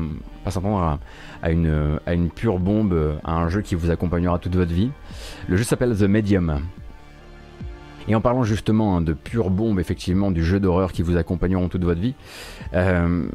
[0.43, 0.99] pas s'attendre
[1.41, 4.91] à, une, à une pure bombe, à un jeu qui vous accompagnera toute votre vie.
[5.47, 6.59] Le jeu s'appelle The Medium.
[8.07, 11.69] Et en parlant justement hein, de pure bombe, effectivement, du jeu d'horreur qui vous accompagneront
[11.69, 12.15] toute votre vie,
[12.73, 13.25] euh,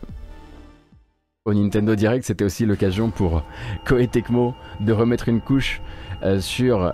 [1.44, 3.42] au Nintendo Direct, c'était aussi l'occasion pour
[3.86, 4.08] Koei
[4.80, 5.80] de remettre une couche
[6.22, 6.92] euh, sur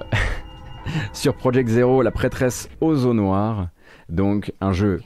[1.12, 3.68] sur Project Zero, la prêtresse aux eaux noires.
[4.08, 5.02] Donc un jeu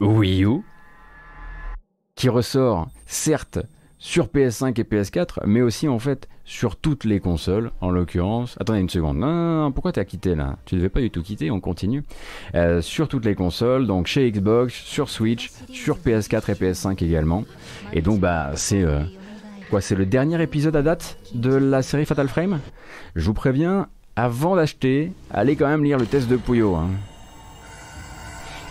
[0.00, 0.62] Wii U
[2.14, 3.58] qui ressort certes
[3.98, 8.56] sur PS5 et PS4, mais aussi en fait sur toutes les consoles, en l'occurrence.
[8.58, 9.18] Attendez une seconde.
[9.18, 10.56] Non, non, pourquoi t'as quitté là?
[10.64, 12.04] Tu devais pas du tout quitter, on continue.
[12.54, 17.44] Euh, sur toutes les consoles, donc chez Xbox, sur Switch, sur PS4 et PS5 également.
[17.92, 19.02] Et donc bah c'est euh,
[19.68, 22.60] quoi C'est le dernier épisode à date de la série Fatal Frame?
[23.14, 23.88] Je vous préviens,
[24.18, 26.74] avant d'acheter, allez quand même lire le test de Puyo.
[26.74, 26.88] Hein.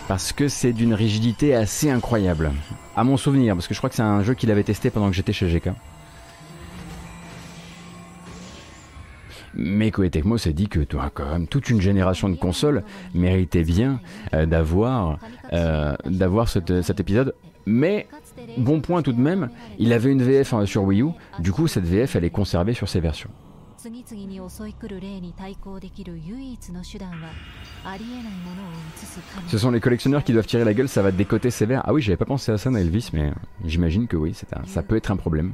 [0.06, 2.52] Parce que c'est d'une rigidité assez incroyable.
[2.94, 5.08] À mon souvenir, parce que je crois que c'est un jeu qu'il avait testé pendant
[5.08, 5.70] que j'étais chez GK.
[9.54, 10.80] Mais Koei Tecmo s'est dit que
[11.14, 12.84] quand même, toute une génération de consoles
[13.14, 14.00] méritait bien
[14.34, 15.18] euh, d'avoir
[15.54, 17.34] euh, d'avoir cet épisode.
[17.64, 18.06] Mais
[18.58, 21.08] bon point tout de même, il avait une VF hein, sur Wii U.
[21.38, 23.30] Du coup, cette VF, elle est conservée sur ses versions.
[29.46, 31.82] Ce sont les collectionneurs qui doivent tirer la gueule, ça va décoter sévère.
[31.84, 33.32] Ah oui, j'avais pas pensé à ça dans Elvis, mais
[33.64, 34.34] j'imagine que oui,
[34.66, 35.52] ça peut être un problème.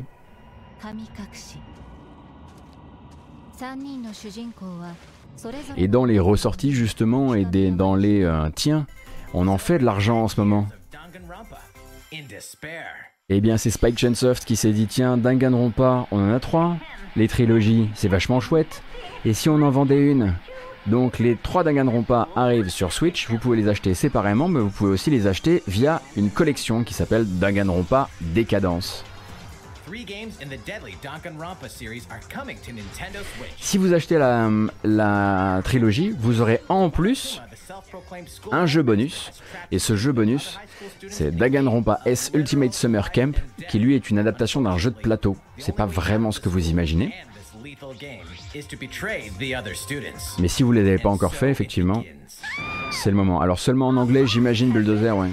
[5.76, 8.86] Et dans les ressorties justement, et dans les euh, tiens,
[9.34, 10.66] on en fait de l'argent en ce moment.
[13.30, 16.76] Eh bien, c'est Spike Chunsoft qui s'est dit tiens, Danganronpa, on en a trois.
[17.16, 18.82] Les trilogies, c'est vachement chouette.
[19.24, 20.34] Et si on en vendait une
[20.86, 24.90] donc les trois Danganronpa arrivent sur Switch, vous pouvez les acheter séparément, mais vous pouvez
[24.90, 29.02] aussi les acheter via une collection qui s'appelle Danganronpa Décadence.
[33.58, 34.50] Si vous achetez la,
[34.82, 37.40] la trilogie, vous aurez en plus
[38.52, 39.30] un jeu bonus.
[39.70, 40.58] Et ce jeu bonus,
[41.08, 43.36] c'est Danganronpa S Ultimate Summer Camp,
[43.68, 45.36] qui lui est une adaptation d'un jeu de plateau.
[45.58, 47.12] C'est pas vraiment ce que vous imaginez.
[50.38, 52.04] Mais si vous ne l'avez pas encore fait, effectivement,
[52.90, 53.40] c'est le moment.
[53.40, 55.30] Alors seulement en anglais, j'imagine Bulldozer, ouais.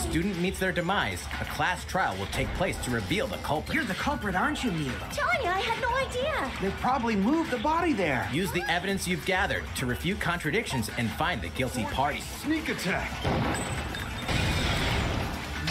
[0.00, 3.74] Student meets their demise, a class trial will take place to reveal the culprit.
[3.74, 4.92] You're the culprit, aren't you, Mila?
[5.12, 6.50] Tanya, I had no idea.
[6.60, 8.28] They probably moved the body there.
[8.32, 12.20] Use the evidence you've gathered to refute contradictions and find the guilty party.
[12.20, 13.10] Sneak attack.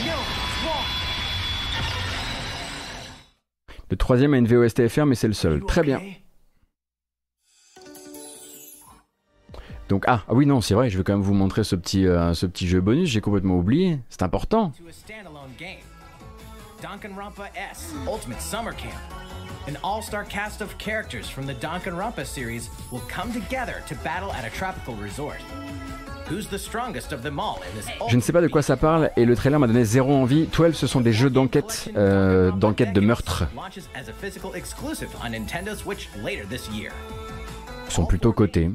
[0.05, 0.15] No,
[3.89, 5.61] Le troisième a une VOSTFR, mais c'est le seul.
[5.65, 5.99] Très bien.
[9.89, 12.07] Donc ah, ah, oui non c'est vrai je vais quand même vous montrer ce petit,
[12.07, 14.71] euh, ce petit jeu bonus j'ai complètement oublié c'est important.
[16.81, 18.95] Danganronpa S Ultimate Summer Camp.
[19.67, 24.45] An all-star cast of characters from the Danganronpa series will come together to battle at
[24.45, 25.41] a tropical resort.
[26.29, 28.77] Who's the strongest of them all in this Je ne sais pas de quoi ça
[28.77, 30.45] parle et le trailer m'a donné zéro envie.
[30.45, 33.47] 12 ce sont des jeux d'enquête, euh, d'enquête de meurtre.
[37.87, 38.69] Ils sont plutôt cotés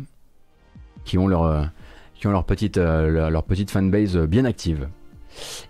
[1.04, 1.64] qui ont leur, euh,
[2.14, 4.88] qui ont leur petite, leur petite fanbase bien active.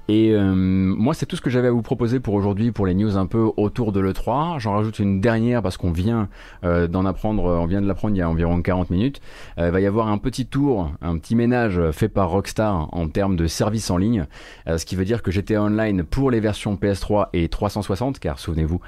[0.09, 2.95] Et euh, moi, c'est tout ce que j'avais à vous proposer pour aujourd'hui, pour les
[2.95, 4.59] news un peu autour de l'E3.
[4.59, 6.29] J'en rajoute une dernière parce qu'on vient
[6.65, 9.21] euh, d'en apprendre, on vient de l'apprendre il y a environ 40 minutes.
[9.59, 13.09] Euh, il va y avoir un petit tour, un petit ménage fait par Rockstar en
[13.09, 14.27] termes de services en ligne,
[14.67, 18.81] ce qui veut dire que GTA Online pour les versions PS3 et 360, car souvenez-vous,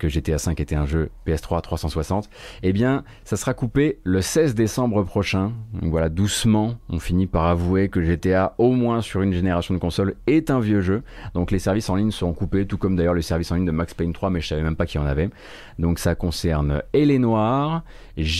[0.00, 2.28] que GTA 5 était un jeu PS3 360,
[2.62, 5.52] eh bien, ça sera coupé le 16 décembre prochain.
[5.74, 9.78] Donc voilà, doucement, on finit par avouer que GTA, au moins sur une génération de
[9.78, 11.02] consoles, est un vieux jeu.
[11.34, 13.70] Donc les services en ligne seront coupés, tout comme d'ailleurs le service en ligne de
[13.70, 15.30] Max Payne 3, mais je savais même pas qu'il y en avait.
[15.78, 17.82] Donc ça concerne Et Noirs,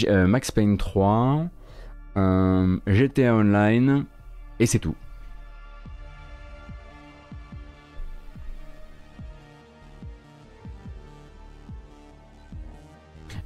[0.09, 1.47] euh, Max Payne 3,
[2.17, 4.07] euh, GTA Online,
[4.59, 4.95] et c'est tout.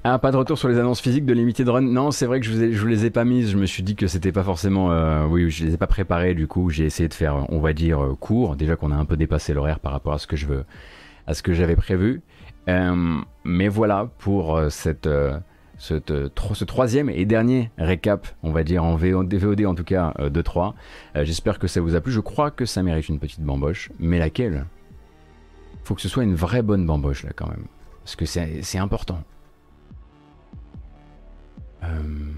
[0.07, 1.81] Ah, pas de retour sur les annonces physiques de Limited Run.
[1.81, 3.51] Non, c'est vrai que je vous, vous les ai pas mises.
[3.51, 4.93] Je me suis dit que c'était pas forcément.
[4.93, 6.35] Euh, oui, je les ai pas préparées.
[6.35, 8.55] Du coup, j'ai essayé de faire, on va dire, euh, court.
[8.55, 10.67] Déjà qu'on a un peu dépassé l'horaire par rapport à ce que je veux,
[11.27, 12.21] à ce que j'avais prévu.
[12.69, 15.09] Euh, mais voilà pour cette,
[15.79, 20.75] ce troisième et dernier récap, on va dire en VOD, en tout cas de 3.
[21.23, 22.13] J'espère que ça vous a plu.
[22.13, 24.67] Je crois que ça mérite une petite bamboche, mais laquelle?
[25.83, 27.65] Faut que ce soit une vraie bonne bamboche là quand même,
[28.03, 29.23] parce que c'est important.
[31.85, 32.33] Euh,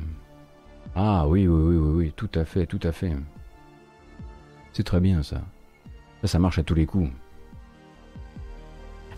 [0.94, 3.12] ah oui, oui, oui, oui, oui, tout à fait, tout à fait.
[4.72, 5.42] C'est très bien ça.
[6.24, 7.10] Ça, marche à tous les coups.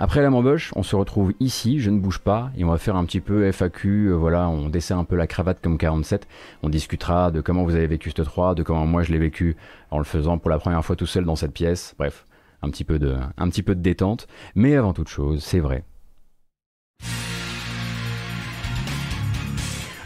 [0.00, 2.94] Après la mamboche, on se retrouve ici, je ne bouge pas, et on va faire
[2.94, 6.28] un petit peu FAQ, euh, voilà, on dessert un peu la cravate comme 47,
[6.62, 9.56] on discutera de comment vous avez vécu ce 3, de comment moi je l'ai vécu
[9.90, 12.26] en le faisant pour la première fois tout seul dans cette pièce, bref,
[12.62, 15.82] un petit peu de, un petit peu de détente, mais avant toute chose, c'est vrai,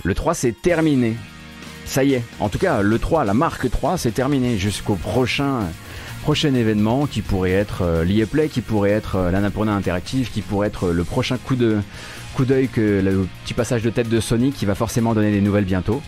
[0.05, 1.17] Le 3 c'est terminé.
[1.85, 2.23] Ça y est.
[2.41, 5.67] En tout cas, le 3, la marque 3, c'est terminé jusqu'au prochain
[6.23, 10.91] prochain événement qui pourrait être euh, l'IEPlay, qui pourrait être euh, Interactive, qui pourrait être
[10.91, 11.79] le prochain coup de
[12.35, 15.41] coup d'œil que le petit passage de tête de Sony qui va forcément donner des
[15.41, 16.01] nouvelles bientôt.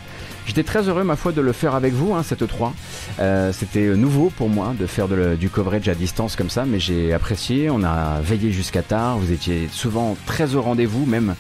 [0.47, 2.75] J'étais très heureux, ma foi, de le faire avec vous, hein, cette 3.
[3.19, 7.13] Euh, c'était nouveau pour moi de faire du coverage à distance comme ça, mais j'ai
[7.13, 7.71] apprécié.
[7.71, 9.19] On a veillé jusqu'à tard.
[9.19, 11.35] Vous étiez souvent très au rendez-vous, même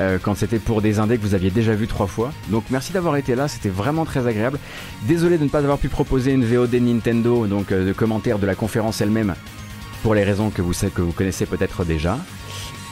[0.00, 2.32] euh, quand c'était pour des indés que vous aviez déjà vu trois fois.
[2.48, 4.58] Donc merci d'avoir été là, c'était vraiment très agréable.
[5.02, 8.46] Désolé de ne pas avoir pu proposer une VOD Nintendo, donc euh, de commentaires de
[8.46, 9.34] la conférence elle-même,
[10.02, 12.18] pour les raisons que vous, que vous connaissez peut-être déjà.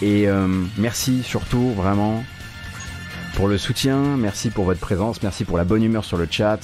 [0.03, 0.47] Et euh,
[0.77, 2.23] merci surtout vraiment
[3.37, 6.59] pour le soutien, merci pour votre présence, merci pour la bonne humeur sur le chat,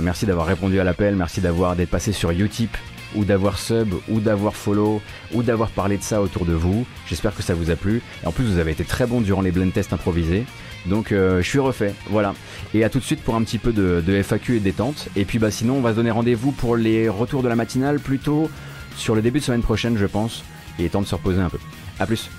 [0.00, 2.76] merci d'avoir répondu à l'appel, merci d'avoir d'être passé sur Utip
[3.14, 5.00] ou d'avoir sub, ou d'avoir follow,
[5.32, 6.86] ou d'avoir parlé de ça autour de vous.
[7.06, 8.02] J'espère que ça vous a plu.
[8.22, 10.44] Et en plus, vous avez été très bon durant les blend tests improvisés.
[10.86, 12.34] Donc euh, je suis refait, voilà.
[12.74, 15.08] Et à tout de suite pour un petit peu de, FAQ et détente.
[15.16, 18.00] Et puis bah sinon, on va se donner rendez-vous pour les retours de la matinale
[18.00, 18.50] plutôt
[18.96, 20.44] sur le début de semaine prochaine, je pense.
[20.78, 21.58] Il est temps de se reposer un peu.
[22.00, 22.30] A plus,